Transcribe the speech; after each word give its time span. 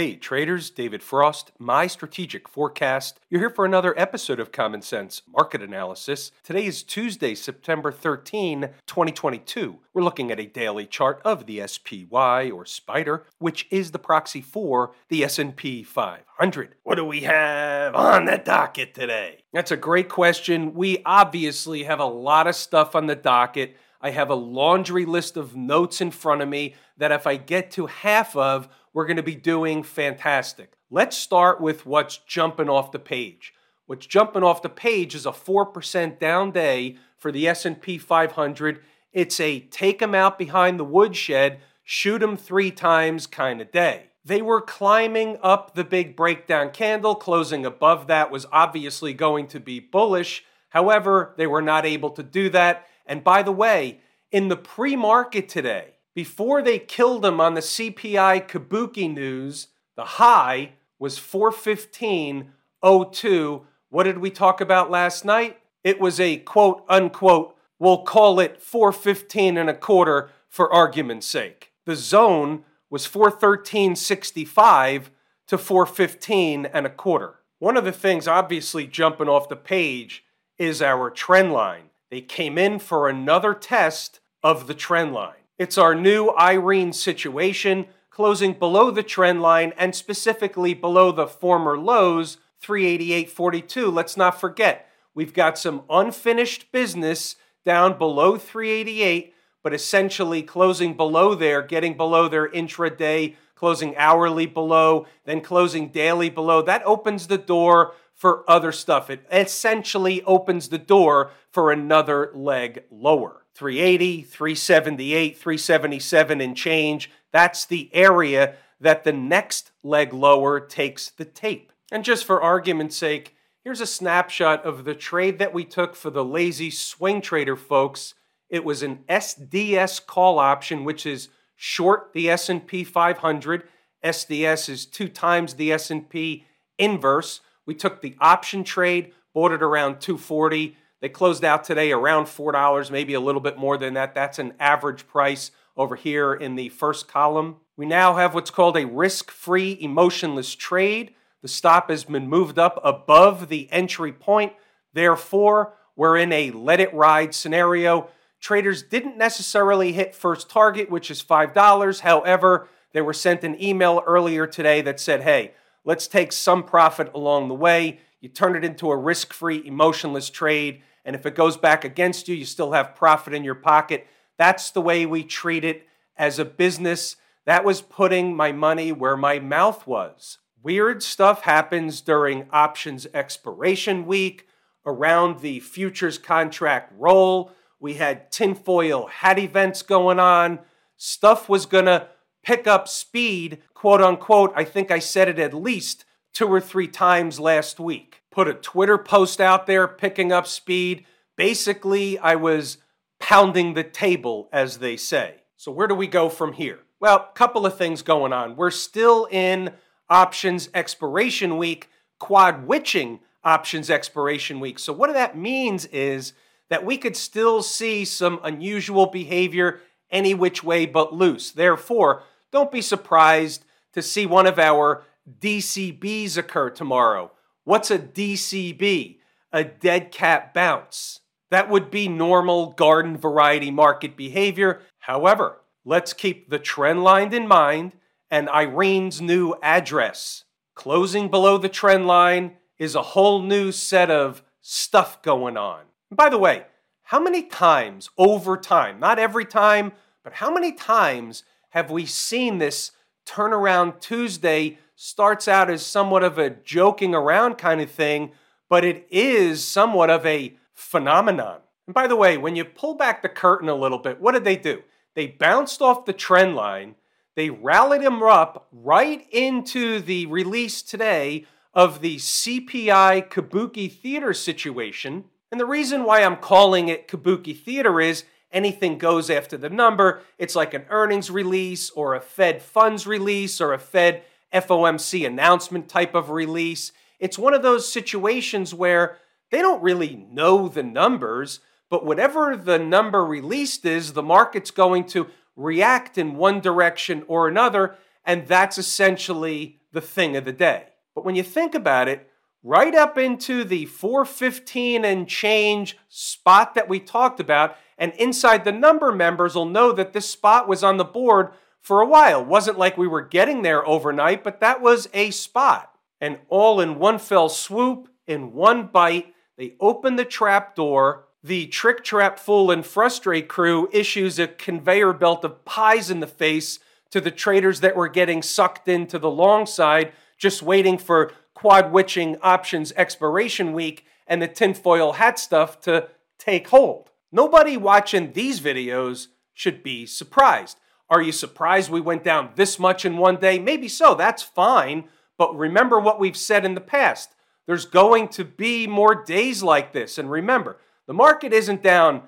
Hey 0.00 0.16
traders, 0.16 0.70
David 0.70 1.02
Frost, 1.02 1.52
my 1.58 1.86
strategic 1.86 2.48
forecast. 2.48 3.20
You're 3.28 3.42
here 3.42 3.50
for 3.50 3.66
another 3.66 3.92
episode 4.00 4.40
of 4.40 4.50
Common 4.50 4.80
Sense 4.80 5.20
Market 5.30 5.60
Analysis. 5.60 6.32
Today 6.42 6.64
is 6.64 6.82
Tuesday, 6.82 7.34
September 7.34 7.92
13, 7.92 8.70
2022. 8.86 9.76
We're 9.92 10.02
looking 10.02 10.30
at 10.30 10.40
a 10.40 10.46
daily 10.46 10.86
chart 10.86 11.20
of 11.22 11.44
the 11.44 11.60
SPY 11.66 12.50
or 12.50 12.64
Spider, 12.64 13.26
which 13.40 13.66
is 13.70 13.90
the 13.90 13.98
proxy 13.98 14.40
for 14.40 14.92
the 15.10 15.22
S&P 15.22 15.82
500. 15.82 16.76
What 16.82 16.94
do 16.94 17.04
we 17.04 17.20
have 17.20 17.94
on 17.94 18.24
the 18.24 18.38
docket 18.38 18.94
today? 18.94 19.44
That's 19.52 19.70
a 19.70 19.76
great 19.76 20.08
question. 20.08 20.72
We 20.72 21.02
obviously 21.04 21.82
have 21.82 22.00
a 22.00 22.06
lot 22.06 22.46
of 22.46 22.56
stuff 22.56 22.96
on 22.96 23.06
the 23.06 23.16
docket. 23.16 23.76
I 24.00 24.12
have 24.12 24.30
a 24.30 24.34
laundry 24.34 25.04
list 25.04 25.36
of 25.36 25.54
notes 25.54 26.00
in 26.00 26.10
front 26.10 26.40
of 26.40 26.48
me 26.48 26.74
that 26.96 27.12
if 27.12 27.26
I 27.26 27.36
get 27.36 27.70
to 27.72 27.84
half 27.84 28.34
of, 28.34 28.66
we're 28.92 29.06
going 29.06 29.16
to 29.16 29.22
be 29.22 29.34
doing 29.34 29.82
fantastic. 29.82 30.72
Let's 30.90 31.16
start 31.16 31.60
with 31.60 31.86
what's 31.86 32.18
jumping 32.18 32.68
off 32.68 32.92
the 32.92 32.98
page. 32.98 33.52
What's 33.86 34.06
jumping 34.06 34.42
off 34.42 34.62
the 34.62 34.68
page 34.68 35.14
is 35.14 35.26
a 35.26 35.32
4% 35.32 36.18
down 36.18 36.50
day 36.50 36.96
for 37.16 37.32
the 37.32 37.48
S&P 37.48 37.98
500. 37.98 38.80
It's 39.12 39.40
a 39.40 39.60
take 39.60 39.98
them 39.98 40.14
out 40.14 40.38
behind 40.38 40.78
the 40.78 40.84
woodshed, 40.84 41.60
shoot 41.82 42.18
them 42.18 42.36
3 42.36 42.70
times 42.70 43.26
kind 43.26 43.60
of 43.60 43.72
day. 43.72 44.10
They 44.24 44.42
were 44.42 44.60
climbing 44.60 45.38
up 45.42 45.74
the 45.74 45.84
big 45.84 46.14
breakdown 46.14 46.70
candle, 46.70 47.14
closing 47.14 47.64
above 47.64 48.06
that 48.08 48.30
was 48.30 48.46
obviously 48.52 49.14
going 49.14 49.46
to 49.48 49.60
be 49.60 49.80
bullish. 49.80 50.44
However, 50.68 51.34
they 51.36 51.46
were 51.46 51.62
not 51.62 51.86
able 51.86 52.10
to 52.10 52.22
do 52.22 52.50
that. 52.50 52.86
And 53.06 53.24
by 53.24 53.42
the 53.42 53.52
way, 53.52 54.00
in 54.30 54.48
the 54.48 54.56
pre 54.56 54.94
market 54.94 55.48
today, 55.48 55.94
before 56.14 56.62
they 56.62 56.78
killed 56.78 57.24
him 57.24 57.40
on 57.40 57.54
the 57.54 57.60
CPI 57.60 58.48
Kabuki 58.48 59.12
news, 59.12 59.66
the 59.96 60.04
high 60.04 60.74
was 60.98 61.18
415.02. 61.18 63.62
What 63.88 64.04
did 64.04 64.18
we 64.18 64.30
talk 64.30 64.60
about 64.60 64.90
last 64.90 65.24
night? 65.24 65.58
It 65.82 65.98
was 66.00 66.20
a 66.20 66.36
quote 66.38 66.84
unquote, 66.88 67.56
we'll 67.78 68.02
call 68.02 68.40
it 68.40 68.60
415 68.60 69.56
and 69.56 69.70
a 69.70 69.74
quarter 69.74 70.30
for 70.48 70.72
argument's 70.72 71.26
sake. 71.26 71.72
The 71.86 71.96
zone 71.96 72.64
was 72.90 73.06
413.65 73.06 75.06
to 75.46 75.58
415 75.58 76.66
and 76.66 76.86
a 76.86 76.90
quarter. 76.90 77.36
One 77.58 77.76
of 77.76 77.84
the 77.84 77.92
things 77.92 78.28
obviously 78.28 78.86
jumping 78.86 79.28
off 79.28 79.48
the 79.48 79.56
page 79.56 80.24
is 80.58 80.82
our 80.82 81.10
trend 81.10 81.52
line. 81.52 81.90
They 82.10 82.20
came 82.20 82.58
in 82.58 82.78
for 82.78 83.08
another 83.08 83.54
test 83.54 84.20
of 84.42 84.66
the 84.66 84.74
trend 84.74 85.12
line. 85.12 85.34
It's 85.60 85.76
our 85.76 85.94
new 85.94 86.30
Irene 86.38 86.94
situation, 86.94 87.84
closing 88.08 88.54
below 88.54 88.90
the 88.90 89.02
trend 89.02 89.42
line 89.42 89.74
and 89.76 89.94
specifically 89.94 90.72
below 90.72 91.12
the 91.12 91.26
former 91.26 91.76
lows, 91.76 92.38
388.42. 92.64 93.92
Let's 93.92 94.16
not 94.16 94.40
forget, 94.40 94.88
we've 95.14 95.34
got 95.34 95.58
some 95.58 95.82
unfinished 95.90 96.72
business 96.72 97.36
down 97.62 97.98
below 97.98 98.38
388, 98.38 99.34
but 99.62 99.74
essentially 99.74 100.42
closing 100.42 100.94
below 100.94 101.34
there, 101.34 101.60
getting 101.60 101.94
below 101.94 102.26
their 102.26 102.48
intraday, 102.48 103.36
closing 103.54 103.94
hourly 103.98 104.46
below, 104.46 105.04
then 105.26 105.42
closing 105.42 105.90
daily 105.90 106.30
below. 106.30 106.62
That 106.62 106.82
opens 106.86 107.26
the 107.26 107.36
door 107.36 107.92
for 108.14 108.50
other 108.50 108.72
stuff. 108.72 109.10
It 109.10 109.26
essentially 109.30 110.22
opens 110.22 110.70
the 110.70 110.78
door 110.78 111.32
for 111.50 111.70
another 111.70 112.30
leg 112.34 112.84
lower. 112.90 113.44
380, 113.54 114.22
378, 114.22 115.36
377 115.36 116.40
and 116.40 116.56
change. 116.56 117.10
That's 117.32 117.64
the 117.64 117.90
area 117.92 118.54
that 118.80 119.04
the 119.04 119.12
next 119.12 119.72
leg 119.82 120.12
lower 120.12 120.60
takes 120.60 121.10
the 121.10 121.24
tape. 121.24 121.72
And 121.92 122.04
just 122.04 122.24
for 122.24 122.40
argument's 122.40 122.96
sake, 122.96 123.34
here's 123.62 123.80
a 123.80 123.86
snapshot 123.86 124.64
of 124.64 124.84
the 124.84 124.94
trade 124.94 125.38
that 125.38 125.52
we 125.52 125.64
took 125.64 125.94
for 125.94 126.10
the 126.10 126.24
lazy 126.24 126.70
swing 126.70 127.20
trader 127.20 127.56
folks. 127.56 128.14
It 128.48 128.64
was 128.64 128.82
an 128.82 129.00
SDS 129.08 130.06
call 130.06 130.38
option 130.38 130.84
which 130.84 131.04
is 131.04 131.28
short 131.56 132.12
the 132.14 132.30
S&P 132.30 132.84
500. 132.84 133.64
SDS 134.02 134.68
is 134.68 134.86
2 134.86 135.08
times 135.08 135.54
the 135.54 135.72
S&P 135.72 136.46
inverse. 136.78 137.40
We 137.66 137.74
took 137.74 138.00
the 138.00 138.16
option 138.18 138.64
trade, 138.64 139.12
bought 139.34 139.52
it 139.52 139.62
around 139.62 140.00
240 140.00 140.76
they 141.00 141.08
closed 141.08 141.44
out 141.44 141.64
today 141.64 141.92
around 141.92 142.26
$4, 142.26 142.90
maybe 142.90 143.14
a 143.14 143.20
little 143.20 143.40
bit 143.40 143.56
more 143.56 143.78
than 143.78 143.94
that. 143.94 144.14
That's 144.14 144.38
an 144.38 144.52
average 144.60 145.06
price 145.06 145.50
over 145.76 145.96
here 145.96 146.34
in 146.34 146.56
the 146.56 146.68
first 146.68 147.08
column. 147.08 147.56
We 147.76 147.86
now 147.86 148.16
have 148.16 148.34
what's 148.34 148.50
called 148.50 148.76
a 148.76 148.86
risk 148.86 149.30
free 149.30 149.78
emotionless 149.80 150.54
trade. 150.54 151.14
The 151.40 151.48
stop 151.48 151.88
has 151.88 152.04
been 152.04 152.28
moved 152.28 152.58
up 152.58 152.78
above 152.84 153.48
the 153.48 153.68
entry 153.72 154.12
point. 154.12 154.52
Therefore, 154.92 155.72
we're 155.96 156.18
in 156.18 156.32
a 156.32 156.50
let 156.50 156.80
it 156.80 156.92
ride 156.92 157.34
scenario. 157.34 158.08
Traders 158.40 158.82
didn't 158.82 159.16
necessarily 159.16 159.92
hit 159.92 160.14
first 160.14 160.50
target, 160.50 160.90
which 160.90 161.10
is 161.10 161.22
$5. 161.22 162.00
However, 162.00 162.68
they 162.92 163.00
were 163.00 163.14
sent 163.14 163.44
an 163.44 163.62
email 163.62 164.02
earlier 164.06 164.46
today 164.46 164.82
that 164.82 165.00
said, 165.00 165.22
hey, 165.22 165.52
let's 165.84 166.06
take 166.06 166.32
some 166.32 166.62
profit 166.62 167.10
along 167.14 167.48
the 167.48 167.54
way. 167.54 168.00
You 168.20 168.28
turn 168.28 168.56
it 168.56 168.64
into 168.64 168.90
a 168.90 168.96
risk 168.96 169.32
free, 169.32 169.62
emotionless 169.64 170.28
trade 170.28 170.82
and 171.10 171.16
if 171.16 171.26
it 171.26 171.34
goes 171.34 171.56
back 171.56 171.84
against 171.84 172.28
you, 172.28 172.36
you 172.36 172.44
still 172.44 172.70
have 172.70 172.94
profit 172.94 173.34
in 173.34 173.42
your 173.42 173.56
pocket. 173.56 174.06
That's 174.38 174.70
the 174.70 174.80
way 174.80 175.04
we 175.04 175.24
treat 175.24 175.64
it 175.64 175.88
as 176.16 176.38
a 176.38 176.44
business. 176.44 177.16
That 177.46 177.64
was 177.64 177.80
putting 177.80 178.36
my 178.36 178.52
money 178.52 178.92
where 178.92 179.16
my 179.16 179.40
mouth 179.40 179.88
was. 179.88 180.38
Weird 180.62 181.02
stuff 181.02 181.42
happens 181.42 182.00
during 182.00 182.46
options 182.52 183.08
expiration 183.12 184.06
week, 184.06 184.46
around 184.86 185.40
the 185.40 185.58
futures 185.58 186.16
contract 186.16 186.92
roll. 186.96 187.50
We 187.80 187.94
had 187.94 188.30
tinfoil 188.30 189.08
hat 189.08 189.36
events 189.36 189.82
going 189.82 190.20
on. 190.20 190.60
Stuff 190.96 191.48
was 191.48 191.66
going 191.66 191.86
to 191.86 192.06
pick 192.44 192.68
up 192.68 192.86
speed, 192.86 193.58
quote 193.74 194.00
unquote. 194.00 194.52
I 194.54 194.62
think 194.62 194.92
I 194.92 195.00
said 195.00 195.28
it 195.28 195.40
at 195.40 195.54
least 195.54 196.04
two 196.32 196.46
or 196.46 196.60
three 196.60 196.86
times 196.86 197.40
last 197.40 197.80
week 197.80 198.19
put 198.30 198.48
a 198.48 198.54
Twitter 198.54 198.98
post 198.98 199.40
out 199.40 199.66
there 199.66 199.86
picking 199.88 200.32
up 200.32 200.46
speed. 200.46 201.04
Basically, 201.36 202.18
I 202.18 202.36
was 202.36 202.78
pounding 203.18 203.74
the 203.74 203.84
table, 203.84 204.48
as 204.52 204.78
they 204.78 204.96
say. 204.96 205.36
So, 205.56 205.70
where 205.70 205.86
do 205.86 205.94
we 205.94 206.06
go 206.06 206.28
from 206.28 206.54
here? 206.54 206.80
Well, 207.00 207.28
a 207.30 207.36
couple 207.36 207.66
of 207.66 207.76
things 207.76 208.02
going 208.02 208.32
on. 208.32 208.56
We're 208.56 208.70
still 208.70 209.28
in 209.30 209.72
options 210.08 210.68
expiration 210.74 211.56
week, 211.56 211.88
quad 212.18 212.66
witching 212.66 213.20
options 213.44 213.90
expiration 213.90 214.60
week. 214.60 214.78
So, 214.78 214.92
what 214.92 215.12
that 215.12 215.36
means 215.36 215.86
is 215.86 216.32
that 216.68 216.84
we 216.84 216.96
could 216.96 217.16
still 217.16 217.62
see 217.62 218.04
some 218.04 218.40
unusual 218.42 219.06
behavior 219.06 219.80
any 220.10 220.34
which 220.34 220.64
way 220.64 220.86
but 220.86 221.14
loose. 221.14 221.50
Therefore, 221.50 222.22
don't 222.50 222.72
be 222.72 222.82
surprised 222.82 223.64
to 223.92 224.02
see 224.02 224.26
one 224.26 224.46
of 224.46 224.58
our 224.58 225.04
DCBs 225.40 226.36
occur 226.36 226.70
tomorrow. 226.70 227.32
What's 227.70 227.92
a 227.92 228.00
DCB? 228.00 229.18
A 229.52 229.62
dead 229.62 230.10
cat 230.10 230.52
bounce. 230.52 231.20
That 231.52 231.70
would 231.70 231.88
be 231.88 232.08
normal 232.08 232.72
garden 232.72 233.16
variety 233.16 233.70
market 233.70 234.16
behavior. 234.16 234.80
However, 234.98 235.60
let's 235.84 236.12
keep 236.12 236.50
the 236.50 236.58
trend 236.58 237.04
line 237.04 237.32
in 237.32 237.46
mind 237.46 237.92
and 238.28 238.48
Irene's 238.48 239.20
new 239.20 239.54
address. 239.62 240.42
Closing 240.74 241.28
below 241.28 241.58
the 241.58 241.68
trend 241.68 242.08
line 242.08 242.56
is 242.76 242.96
a 242.96 243.02
whole 243.02 243.40
new 243.40 243.70
set 243.70 244.10
of 244.10 244.42
stuff 244.60 245.22
going 245.22 245.56
on. 245.56 245.82
By 246.10 246.28
the 246.28 246.38
way, 246.38 246.64
how 247.04 247.20
many 247.20 247.44
times 247.44 248.10
over 248.18 248.56
time, 248.56 248.98
not 248.98 249.20
every 249.20 249.44
time, 249.44 249.92
but 250.24 250.32
how 250.32 250.52
many 250.52 250.72
times 250.72 251.44
have 251.68 251.88
we 251.88 252.04
seen 252.04 252.58
this 252.58 252.90
turnaround 253.24 254.00
Tuesday 254.00 254.78
starts 255.02 255.48
out 255.48 255.70
as 255.70 255.84
somewhat 255.84 256.22
of 256.22 256.36
a 256.36 256.50
joking 256.50 257.14
around 257.14 257.56
kind 257.56 257.80
of 257.80 257.90
thing, 257.90 258.32
but 258.68 258.84
it 258.84 259.06
is 259.10 259.64
somewhat 259.64 260.10
of 260.10 260.26
a 260.26 260.54
phenomenon. 260.74 261.58
And 261.86 261.94
by 261.94 262.06
the 262.06 262.16
way, 262.16 262.36
when 262.36 262.54
you 262.54 262.66
pull 262.66 262.96
back 262.96 263.22
the 263.22 263.30
curtain 263.30 263.70
a 263.70 263.74
little 263.74 263.96
bit, 263.96 264.20
what 264.20 264.32
did 264.32 264.44
they 264.44 264.56
do? 264.56 264.82
They 265.14 265.26
bounced 265.26 265.80
off 265.80 266.04
the 266.04 266.12
trend 266.12 266.54
line, 266.54 266.96
they 267.34 267.48
rallied 267.48 268.02
them 268.02 268.22
up 268.22 268.68
right 268.70 269.26
into 269.32 270.00
the 270.00 270.26
release 270.26 270.82
today 270.82 271.46
of 271.72 272.02
the 272.02 272.16
CPI 272.16 273.30
Kabuki 273.30 273.90
Theater 273.90 274.34
situation. 274.34 275.24
And 275.50 275.58
the 275.58 275.64
reason 275.64 276.04
why 276.04 276.22
I'm 276.22 276.36
calling 276.36 276.90
it 276.90 277.08
Kabuki 277.08 277.56
Theater 277.56 278.02
is 278.02 278.24
anything 278.52 278.98
goes 278.98 279.30
after 279.30 279.56
the 279.56 279.70
number. 279.70 280.20
It's 280.36 280.54
like 280.54 280.74
an 280.74 280.84
earnings 280.90 281.30
release 281.30 281.88
or 281.88 282.14
a 282.14 282.20
Fed 282.20 282.60
funds 282.60 283.06
release 283.06 283.62
or 283.62 283.72
a 283.72 283.78
Fed 283.78 284.24
FOMC 284.52 285.26
announcement 285.26 285.88
type 285.88 286.14
of 286.14 286.30
release. 286.30 286.92
It's 287.18 287.38
one 287.38 287.54
of 287.54 287.62
those 287.62 287.90
situations 287.90 288.74
where 288.74 289.18
they 289.50 289.58
don't 289.58 289.82
really 289.82 290.26
know 290.30 290.68
the 290.68 290.82
numbers, 290.82 291.60
but 291.88 292.04
whatever 292.04 292.56
the 292.56 292.78
number 292.78 293.24
released 293.24 293.84
is, 293.84 294.12
the 294.12 294.22
market's 294.22 294.70
going 294.70 295.04
to 295.06 295.28
react 295.56 296.16
in 296.16 296.36
one 296.36 296.60
direction 296.60 297.24
or 297.26 297.48
another, 297.48 297.96
and 298.24 298.46
that's 298.46 298.78
essentially 298.78 299.80
the 299.92 300.00
thing 300.00 300.36
of 300.36 300.44
the 300.44 300.52
day. 300.52 300.84
But 301.14 301.24
when 301.24 301.34
you 301.34 301.42
think 301.42 301.74
about 301.74 302.08
it, 302.08 302.28
right 302.62 302.94
up 302.94 303.18
into 303.18 303.64
the 303.64 303.86
415 303.86 305.04
and 305.04 305.28
change 305.28 305.98
spot 306.08 306.74
that 306.74 306.88
we 306.88 307.00
talked 307.00 307.40
about, 307.40 307.76
and 307.98 308.12
inside 308.14 308.64
the 308.64 308.72
number 308.72 309.12
members 309.12 309.54
will 309.54 309.66
know 309.66 309.92
that 309.92 310.12
this 310.12 310.28
spot 310.28 310.68
was 310.68 310.84
on 310.84 310.96
the 310.96 311.04
board 311.04 311.52
for 311.80 312.00
a 312.00 312.06
while. 312.06 312.44
Wasn't 312.44 312.78
like 312.78 312.98
we 312.98 313.08
were 313.08 313.22
getting 313.22 313.62
there 313.62 313.86
overnight, 313.86 314.44
but 314.44 314.60
that 314.60 314.80
was 314.80 315.08
a 315.12 315.30
spot. 315.30 315.92
And 316.20 316.38
all 316.48 316.80
in 316.80 316.98
one 316.98 317.18
fell 317.18 317.48
swoop, 317.48 318.08
in 318.26 318.52
one 318.52 318.86
bite, 318.86 319.34
they 319.56 319.74
open 319.80 320.16
the 320.16 320.24
trap 320.24 320.74
door. 320.76 321.26
The 321.42 321.66
trick 321.66 322.04
trap 322.04 322.38
fool 322.38 322.70
and 322.70 322.84
frustrate 322.84 323.48
crew 323.48 323.88
issues 323.92 324.38
a 324.38 324.46
conveyor 324.46 325.14
belt 325.14 325.44
of 325.44 325.64
pies 325.64 326.10
in 326.10 326.20
the 326.20 326.26
face 326.26 326.78
to 327.10 327.20
the 327.20 327.30
traders 327.30 327.80
that 327.80 327.96
were 327.96 328.08
getting 328.08 328.42
sucked 328.42 328.88
into 328.88 329.18
the 329.18 329.30
long 329.30 329.66
side, 329.66 330.12
just 330.38 330.62
waiting 330.62 330.98
for 330.98 331.32
quad 331.54 331.92
witching 331.92 332.36
options 332.42 332.92
expiration 332.96 333.72
week 333.72 334.04
and 334.26 334.40
the 334.40 334.48
tinfoil 334.48 335.14
hat 335.14 335.38
stuff 335.38 335.80
to 335.80 336.08
take 336.38 336.68
hold. 336.68 337.10
Nobody 337.32 337.76
watching 337.76 338.32
these 338.32 338.60
videos 338.60 339.28
should 339.54 339.82
be 339.82 340.06
surprised. 340.06 340.78
Are 341.10 341.20
you 341.20 341.32
surprised 341.32 341.90
we 341.90 342.00
went 342.00 342.22
down 342.22 342.50
this 342.54 342.78
much 342.78 343.04
in 343.04 343.16
one 343.16 343.36
day? 343.36 343.58
Maybe 343.58 343.88
so, 343.88 344.14
that's 344.14 344.42
fine. 344.42 345.04
But 345.36 345.56
remember 345.56 345.98
what 345.98 346.20
we've 346.20 346.36
said 346.36 346.64
in 346.64 346.74
the 346.74 346.80
past. 346.80 347.34
There's 347.66 347.86
going 347.86 348.28
to 348.28 348.44
be 348.44 348.86
more 348.86 349.24
days 349.24 349.62
like 349.62 349.92
this. 349.92 350.18
And 350.18 350.30
remember, 350.30 350.78
the 351.06 351.12
market 351.12 351.52
isn't 351.52 351.82
down 351.82 352.22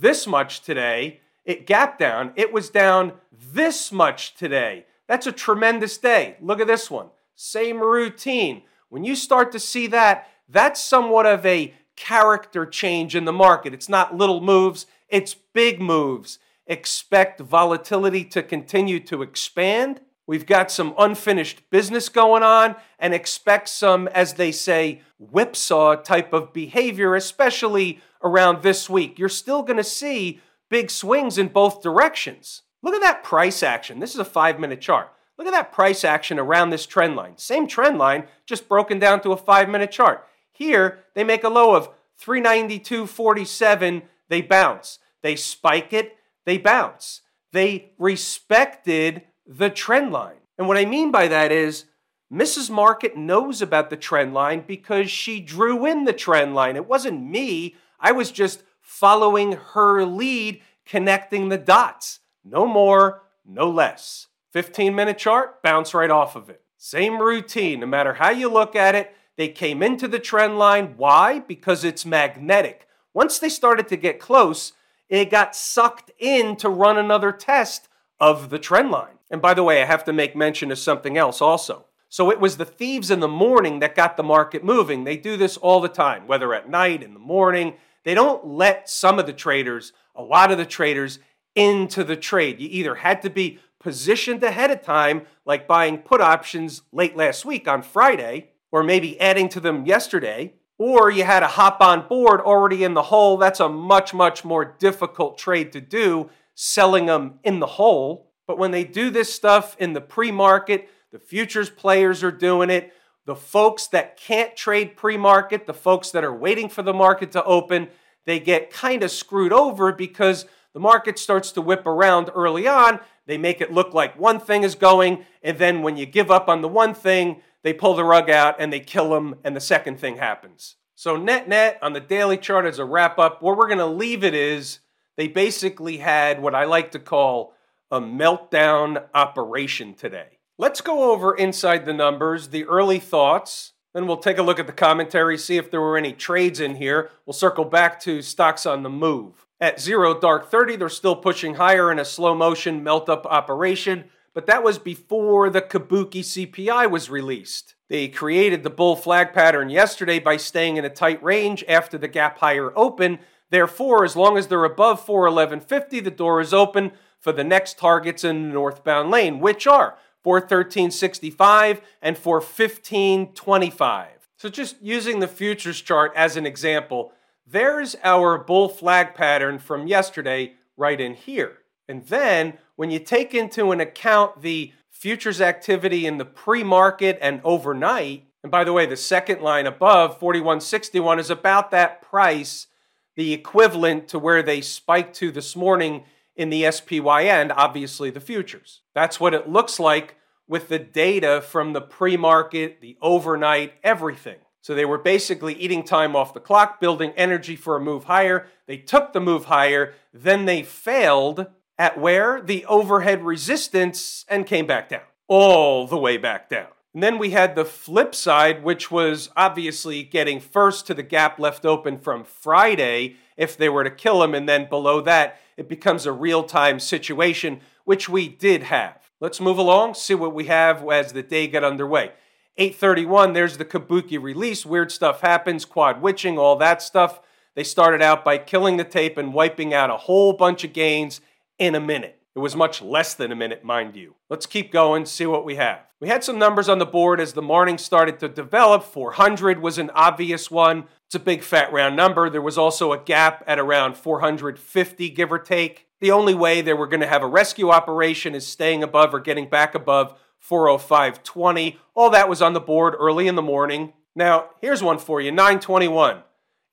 this 0.00 0.26
much 0.26 0.60
today. 0.60 1.20
It 1.44 1.66
gapped 1.66 1.98
down. 1.98 2.32
It 2.36 2.52
was 2.52 2.70
down 2.70 3.14
this 3.32 3.90
much 3.90 4.34
today. 4.34 4.86
That's 5.08 5.26
a 5.26 5.32
tremendous 5.32 5.98
day. 5.98 6.36
Look 6.40 6.60
at 6.60 6.66
this 6.66 6.90
one. 6.90 7.08
Same 7.34 7.80
routine. 7.80 8.62
When 8.88 9.04
you 9.04 9.16
start 9.16 9.52
to 9.52 9.58
see 9.58 9.86
that, 9.88 10.28
that's 10.48 10.82
somewhat 10.82 11.26
of 11.26 11.44
a 11.44 11.74
character 11.96 12.64
change 12.64 13.16
in 13.16 13.24
the 13.24 13.32
market. 13.32 13.74
It's 13.74 13.88
not 13.88 14.16
little 14.16 14.40
moves, 14.40 14.86
it's 15.08 15.34
big 15.34 15.80
moves. 15.80 16.38
Expect 16.68 17.40
volatility 17.40 18.24
to 18.26 18.42
continue 18.42 19.00
to 19.00 19.22
expand. 19.22 20.00
We've 20.26 20.46
got 20.46 20.70
some 20.70 20.94
unfinished 20.98 21.70
business 21.70 22.10
going 22.10 22.42
on 22.42 22.76
and 22.98 23.14
expect 23.14 23.70
some, 23.70 24.06
as 24.08 24.34
they 24.34 24.52
say, 24.52 25.00
whipsaw 25.18 25.96
type 25.96 26.34
of 26.34 26.52
behavior, 26.52 27.14
especially 27.14 28.00
around 28.22 28.62
this 28.62 28.90
week. 28.90 29.18
You're 29.18 29.30
still 29.30 29.62
going 29.62 29.78
to 29.78 29.84
see 29.84 30.40
big 30.68 30.90
swings 30.90 31.38
in 31.38 31.48
both 31.48 31.80
directions. 31.80 32.62
Look 32.82 32.94
at 32.94 33.00
that 33.00 33.24
price 33.24 33.62
action. 33.62 34.00
This 34.00 34.12
is 34.12 34.20
a 34.20 34.24
five 34.24 34.60
minute 34.60 34.82
chart. 34.82 35.10
Look 35.38 35.46
at 35.46 35.52
that 35.52 35.72
price 35.72 36.04
action 36.04 36.38
around 36.38 36.70
this 36.70 36.84
trend 36.84 37.16
line. 37.16 37.38
Same 37.38 37.66
trend 37.66 37.96
line, 37.96 38.24
just 38.44 38.68
broken 38.68 38.98
down 38.98 39.22
to 39.22 39.32
a 39.32 39.36
five 39.36 39.70
minute 39.70 39.90
chart. 39.90 40.26
Here, 40.52 41.04
they 41.14 41.24
make 41.24 41.44
a 41.44 41.48
low 41.48 41.74
of 41.74 41.88
392.47, 42.22 44.02
they 44.28 44.42
bounce. 44.42 44.98
They 45.22 45.36
spike 45.36 45.92
it, 45.92 46.17
they 46.48 46.58
bounce. 46.58 47.20
They 47.52 47.92
respected 47.98 49.22
the 49.46 49.70
trend 49.70 50.12
line. 50.12 50.40
And 50.56 50.66
what 50.66 50.78
I 50.78 50.86
mean 50.86 51.12
by 51.12 51.28
that 51.28 51.52
is 51.52 51.84
Mrs. 52.32 52.70
Market 52.70 53.16
knows 53.16 53.60
about 53.60 53.90
the 53.90 53.96
trend 53.96 54.32
line 54.34 54.64
because 54.66 55.10
she 55.10 55.40
drew 55.40 55.84
in 55.86 56.04
the 56.04 56.12
trend 56.12 56.54
line. 56.54 56.76
It 56.76 56.88
wasn't 56.88 57.22
me, 57.22 57.76
I 58.00 58.12
was 58.12 58.30
just 58.30 58.62
following 58.80 59.52
her 59.52 60.04
lead, 60.04 60.62
connecting 60.86 61.48
the 61.48 61.58
dots. 61.58 62.20
No 62.44 62.66
more, 62.66 63.22
no 63.44 63.68
less. 63.68 64.28
15 64.52 64.94
minute 64.94 65.18
chart, 65.18 65.62
bounce 65.62 65.92
right 65.92 66.10
off 66.10 66.34
of 66.34 66.48
it. 66.48 66.62
Same 66.78 67.20
routine, 67.20 67.80
no 67.80 67.86
matter 67.86 68.14
how 68.14 68.30
you 68.30 68.48
look 68.48 68.74
at 68.74 68.94
it. 68.94 69.14
They 69.36 69.48
came 69.48 69.82
into 69.82 70.08
the 70.08 70.18
trend 70.18 70.58
line. 70.58 70.94
Why? 70.96 71.40
Because 71.40 71.84
it's 71.84 72.06
magnetic. 72.06 72.86
Once 73.12 73.38
they 73.38 73.48
started 73.48 73.88
to 73.88 73.96
get 73.96 74.18
close, 74.18 74.72
it 75.08 75.30
got 75.30 75.56
sucked 75.56 76.10
in 76.18 76.56
to 76.56 76.68
run 76.68 76.98
another 76.98 77.32
test 77.32 77.88
of 78.20 78.50
the 78.50 78.58
trend 78.58 78.90
line. 78.90 79.18
And 79.30 79.42
by 79.42 79.54
the 79.54 79.62
way, 79.62 79.82
I 79.82 79.86
have 79.86 80.04
to 80.04 80.12
make 80.12 80.34
mention 80.34 80.70
of 80.70 80.78
something 80.78 81.16
else 81.16 81.40
also. 81.40 81.86
So 82.08 82.30
it 82.30 82.40
was 82.40 82.56
the 82.56 82.64
thieves 82.64 83.10
in 83.10 83.20
the 83.20 83.28
morning 83.28 83.80
that 83.80 83.94
got 83.94 84.16
the 84.16 84.22
market 84.22 84.64
moving. 84.64 85.04
They 85.04 85.16
do 85.16 85.36
this 85.36 85.56
all 85.58 85.80
the 85.80 85.88
time, 85.88 86.26
whether 86.26 86.54
at 86.54 86.68
night, 86.68 87.02
in 87.02 87.12
the 87.12 87.20
morning. 87.20 87.74
They 88.04 88.14
don't 88.14 88.46
let 88.46 88.88
some 88.88 89.18
of 89.18 89.26
the 89.26 89.32
traders, 89.34 89.92
a 90.14 90.22
lot 90.22 90.50
of 90.50 90.56
the 90.56 90.64
traders, 90.64 91.18
into 91.54 92.04
the 92.04 92.16
trade. 92.16 92.60
You 92.60 92.68
either 92.70 92.94
had 92.96 93.20
to 93.22 93.30
be 93.30 93.58
positioned 93.78 94.42
ahead 94.42 94.70
of 94.70 94.82
time, 94.82 95.22
like 95.44 95.68
buying 95.68 95.98
put 95.98 96.20
options 96.20 96.82
late 96.92 97.16
last 97.16 97.44
week 97.44 97.68
on 97.68 97.82
Friday, 97.82 98.50
or 98.72 98.82
maybe 98.82 99.20
adding 99.20 99.48
to 99.50 99.60
them 99.60 99.84
yesterday, 99.84 100.54
or 100.78 101.10
you 101.10 101.24
had 101.24 101.42
a 101.42 101.48
hop 101.48 101.80
on 101.80 102.06
board 102.06 102.40
already 102.40 102.84
in 102.84 102.94
the 102.94 103.02
hole. 103.02 103.36
That's 103.36 103.60
a 103.60 103.68
much, 103.68 104.14
much 104.14 104.44
more 104.44 104.64
difficult 104.64 105.36
trade 105.36 105.72
to 105.72 105.80
do, 105.80 106.30
selling 106.54 107.06
them 107.06 107.40
in 107.42 107.58
the 107.58 107.66
hole. 107.66 108.30
But 108.46 108.58
when 108.58 108.70
they 108.70 108.84
do 108.84 109.10
this 109.10 109.34
stuff 109.34 109.76
in 109.78 109.92
the 109.92 110.00
pre 110.00 110.30
market, 110.30 110.88
the 111.12 111.18
futures 111.18 111.68
players 111.68 112.22
are 112.22 112.32
doing 112.32 112.70
it. 112.70 112.92
The 113.26 113.36
folks 113.36 113.88
that 113.88 114.16
can't 114.16 114.56
trade 114.56 114.96
pre 114.96 115.16
market, 115.16 115.66
the 115.66 115.74
folks 115.74 116.12
that 116.12 116.24
are 116.24 116.34
waiting 116.34 116.68
for 116.68 116.82
the 116.82 116.94
market 116.94 117.32
to 117.32 117.44
open, 117.44 117.88
they 118.24 118.38
get 118.38 118.70
kind 118.70 119.02
of 119.02 119.10
screwed 119.10 119.52
over 119.52 119.92
because 119.92 120.46
the 120.72 120.80
market 120.80 121.18
starts 121.18 121.50
to 121.52 121.60
whip 121.60 121.86
around 121.86 122.30
early 122.34 122.68
on. 122.68 123.00
They 123.26 123.36
make 123.36 123.60
it 123.60 123.72
look 123.72 123.92
like 123.92 124.18
one 124.18 124.38
thing 124.38 124.62
is 124.62 124.74
going, 124.74 125.24
and 125.42 125.58
then 125.58 125.82
when 125.82 125.96
you 125.96 126.06
give 126.06 126.30
up 126.30 126.48
on 126.48 126.62
the 126.62 126.68
one 126.68 126.94
thing, 126.94 127.42
they 127.62 127.72
pull 127.72 127.94
the 127.94 128.04
rug 128.04 128.30
out 128.30 128.56
and 128.58 128.72
they 128.72 128.80
kill 128.80 129.10
them, 129.10 129.36
and 129.44 129.54
the 129.54 129.60
second 129.60 129.98
thing 129.98 130.16
happens. 130.16 130.76
So, 130.94 131.16
net 131.16 131.48
net 131.48 131.78
on 131.82 131.92
the 131.92 132.00
daily 132.00 132.36
chart 132.36 132.66
as 132.66 132.78
a 132.78 132.84
wrap 132.84 133.18
up, 133.18 133.42
where 133.42 133.54
we're 133.54 133.68
going 133.68 133.78
to 133.78 133.86
leave 133.86 134.24
it 134.24 134.34
is 134.34 134.80
they 135.16 135.28
basically 135.28 135.98
had 135.98 136.42
what 136.42 136.54
I 136.54 136.64
like 136.64 136.90
to 136.92 136.98
call 136.98 137.54
a 137.90 138.00
meltdown 138.00 139.04
operation 139.14 139.94
today. 139.94 140.38
Let's 140.58 140.80
go 140.80 141.12
over 141.12 141.34
inside 141.34 141.86
the 141.86 141.92
numbers, 141.92 142.48
the 142.48 142.64
early 142.64 142.98
thoughts, 142.98 143.72
then 143.94 144.06
we'll 144.06 144.18
take 144.18 144.38
a 144.38 144.42
look 144.42 144.58
at 144.58 144.66
the 144.66 144.72
commentary, 144.72 145.38
see 145.38 145.56
if 145.56 145.70
there 145.70 145.80
were 145.80 145.96
any 145.96 146.12
trades 146.12 146.60
in 146.60 146.76
here. 146.76 147.10
We'll 147.24 147.34
circle 147.34 147.64
back 147.64 147.98
to 148.00 148.22
stocks 148.22 148.66
on 148.66 148.82
the 148.82 148.90
move. 148.90 149.46
At 149.60 149.80
zero 149.80 150.18
dark 150.18 150.50
30, 150.50 150.76
they're 150.76 150.88
still 150.88 151.16
pushing 151.16 151.54
higher 151.54 151.90
in 151.90 151.98
a 151.98 152.04
slow 152.04 152.34
motion 152.34 152.84
melt 152.84 153.08
up 153.08 153.26
operation, 153.26 154.04
but 154.38 154.46
that 154.46 154.62
was 154.62 154.78
before 154.78 155.50
the 155.50 155.60
Kabuki 155.60 156.20
CPI 156.20 156.88
was 156.88 157.10
released. 157.10 157.74
They 157.88 158.06
created 158.06 158.62
the 158.62 158.70
bull 158.70 158.94
flag 158.94 159.32
pattern 159.32 159.68
yesterday 159.68 160.20
by 160.20 160.36
staying 160.36 160.76
in 160.76 160.84
a 160.84 160.90
tight 160.90 161.20
range 161.24 161.64
after 161.66 161.98
the 161.98 162.06
gap 162.06 162.38
higher 162.38 162.72
open. 162.78 163.18
Therefore, 163.50 164.04
as 164.04 164.14
long 164.14 164.38
as 164.38 164.46
they're 164.46 164.62
above 164.62 165.04
411.50, 165.04 166.04
the 166.04 166.12
door 166.12 166.40
is 166.40 166.54
open 166.54 166.92
for 167.18 167.32
the 167.32 167.42
next 167.42 167.78
targets 167.78 168.22
in 168.22 168.44
the 168.44 168.54
northbound 168.54 169.10
lane, 169.10 169.40
which 169.40 169.66
are 169.66 169.98
413.65 170.24 171.80
and 172.00 172.16
415.25. 172.16 174.06
So 174.36 174.48
just 174.48 174.80
using 174.80 175.18
the 175.18 175.26
futures 175.26 175.80
chart 175.80 176.12
as 176.14 176.36
an 176.36 176.46
example, 176.46 177.10
there's 177.44 177.96
our 178.04 178.38
bull 178.38 178.68
flag 178.68 179.16
pattern 179.16 179.58
from 179.58 179.88
yesterday 179.88 180.52
right 180.76 181.00
in 181.00 181.14
here. 181.14 181.58
And 181.88 182.06
then 182.06 182.58
when 182.78 182.92
you 182.92 183.00
take 183.00 183.34
into 183.34 183.72
an 183.72 183.80
account 183.80 184.40
the 184.40 184.72
futures 184.88 185.40
activity 185.40 186.06
in 186.06 186.16
the 186.16 186.24
pre-market 186.24 187.18
and 187.20 187.40
overnight, 187.42 188.28
and 188.44 188.52
by 188.52 188.62
the 188.62 188.72
way, 188.72 188.86
the 188.86 188.96
second 188.96 189.42
line 189.42 189.66
above 189.66 190.20
4161 190.20 191.18
is 191.18 191.28
about 191.28 191.72
that 191.72 192.00
price, 192.00 192.68
the 193.16 193.32
equivalent 193.32 194.06
to 194.06 194.16
where 194.16 194.44
they 194.44 194.60
spiked 194.60 195.16
to 195.16 195.32
this 195.32 195.56
morning 195.56 196.04
in 196.36 196.50
the 196.50 196.70
SPY 196.70 197.24
SPYN, 197.24 197.52
obviously 197.56 198.10
the 198.10 198.20
futures. 198.20 198.82
That's 198.94 199.18
what 199.18 199.34
it 199.34 199.48
looks 199.48 199.80
like 199.80 200.14
with 200.46 200.68
the 200.68 200.78
data 200.78 201.40
from 201.40 201.72
the 201.72 201.80
pre-market, 201.80 202.80
the 202.80 202.96
overnight, 203.02 203.72
everything. 203.82 204.38
So 204.60 204.76
they 204.76 204.84
were 204.84 204.98
basically 204.98 205.54
eating 205.54 205.82
time 205.82 206.14
off 206.14 206.32
the 206.32 206.38
clock, 206.38 206.80
building 206.80 207.12
energy 207.16 207.56
for 207.56 207.74
a 207.74 207.80
move 207.80 208.04
higher. 208.04 208.46
They 208.68 208.76
took 208.76 209.12
the 209.12 209.20
move 209.20 209.46
higher, 209.46 209.94
then 210.14 210.44
they 210.44 210.62
failed 210.62 211.48
at 211.78 211.98
where? 211.98 212.40
The 212.40 212.64
overhead 212.66 213.24
resistance 213.24 214.24
and 214.28 214.46
came 214.46 214.66
back 214.66 214.88
down, 214.88 215.02
all 215.28 215.86
the 215.86 215.98
way 215.98 216.16
back 216.16 216.48
down. 216.48 216.68
And 216.94 217.02
then 217.02 217.18
we 217.18 217.30
had 217.30 217.54
the 217.54 217.64
flip 217.64 218.14
side, 218.14 218.64
which 218.64 218.90
was 218.90 219.30
obviously 219.36 220.02
getting 220.02 220.40
first 220.40 220.86
to 220.86 220.94
the 220.94 221.02
gap 221.02 221.38
left 221.38 221.64
open 221.64 221.98
from 221.98 222.24
Friday 222.24 223.16
if 223.36 223.56
they 223.56 223.68
were 223.68 223.84
to 223.84 223.90
kill 223.90 224.22
him. 224.22 224.34
And 224.34 224.48
then 224.48 224.68
below 224.68 225.00
that, 225.02 225.38
it 225.56 225.68
becomes 225.68 226.06
a 226.06 226.12
real 226.12 226.42
time 226.42 226.80
situation, 226.80 227.60
which 227.84 228.08
we 228.08 228.28
did 228.28 228.64
have. 228.64 229.10
Let's 229.20 229.40
move 229.40 229.58
along, 229.58 229.94
see 229.94 230.14
what 230.14 230.34
we 230.34 230.46
have 230.46 230.88
as 230.90 231.12
the 231.12 231.22
day 231.22 231.46
got 231.46 231.64
underway. 231.64 232.12
831, 232.56 233.32
there's 233.32 233.58
the 233.58 233.64
Kabuki 233.64 234.20
release. 234.20 234.66
Weird 234.66 234.90
stuff 234.90 235.20
happens, 235.20 235.64
quad 235.64 236.02
witching, 236.02 236.38
all 236.38 236.56
that 236.56 236.82
stuff. 236.82 237.20
They 237.54 237.64
started 237.64 238.02
out 238.02 238.24
by 238.24 238.38
killing 238.38 238.76
the 238.76 238.84
tape 238.84 239.16
and 239.16 239.34
wiping 239.34 239.74
out 239.74 239.90
a 239.90 239.96
whole 239.96 240.32
bunch 240.32 240.64
of 240.64 240.72
gains 240.72 241.20
in 241.58 241.74
a 241.74 241.80
minute. 241.80 242.20
It 242.34 242.40
was 242.40 242.54
much 242.54 242.80
less 242.80 243.14
than 243.14 243.32
a 243.32 243.36
minute, 243.36 243.64
mind 243.64 243.96
you. 243.96 244.14
Let's 244.30 244.46
keep 244.46 244.70
going, 244.70 245.06
see 245.06 245.26
what 245.26 245.44
we 245.44 245.56
have. 245.56 245.80
We 246.00 246.06
had 246.06 246.22
some 246.22 246.38
numbers 246.38 246.68
on 246.68 246.78
the 246.78 246.86
board 246.86 247.20
as 247.20 247.32
the 247.32 247.42
morning 247.42 247.78
started 247.78 248.20
to 248.20 248.28
develop. 248.28 248.84
400 248.84 249.60
was 249.60 249.78
an 249.78 249.90
obvious 249.90 250.48
one. 250.48 250.84
It's 251.06 251.16
a 251.16 251.20
big 251.20 251.42
fat 251.42 251.72
round 251.72 251.96
number. 251.96 252.30
There 252.30 252.40
was 252.40 252.56
also 252.56 252.92
a 252.92 252.98
gap 252.98 253.42
at 253.48 253.58
around 253.58 253.96
450, 253.96 255.10
give 255.10 255.32
or 255.32 255.38
take. 255.40 255.86
The 256.00 256.12
only 256.12 256.34
way 256.34 256.60
they 256.60 256.74
were 256.74 256.86
going 256.86 257.00
to 257.00 257.08
have 257.08 257.24
a 257.24 257.26
rescue 257.26 257.70
operation 257.70 258.36
is 258.36 258.46
staying 258.46 258.84
above 258.84 259.12
or 259.12 259.18
getting 259.18 259.48
back 259.48 259.74
above 259.74 260.16
405.20. 260.48 261.76
All 261.94 262.10
that 262.10 262.28
was 262.28 262.40
on 262.40 262.52
the 262.52 262.60
board 262.60 262.94
early 262.96 263.26
in 263.26 263.34
the 263.34 263.42
morning. 263.42 263.94
Now, 264.14 264.50
here's 264.60 264.82
one 264.82 264.98
for 264.98 265.20
you 265.20 265.32
921. 265.32 266.22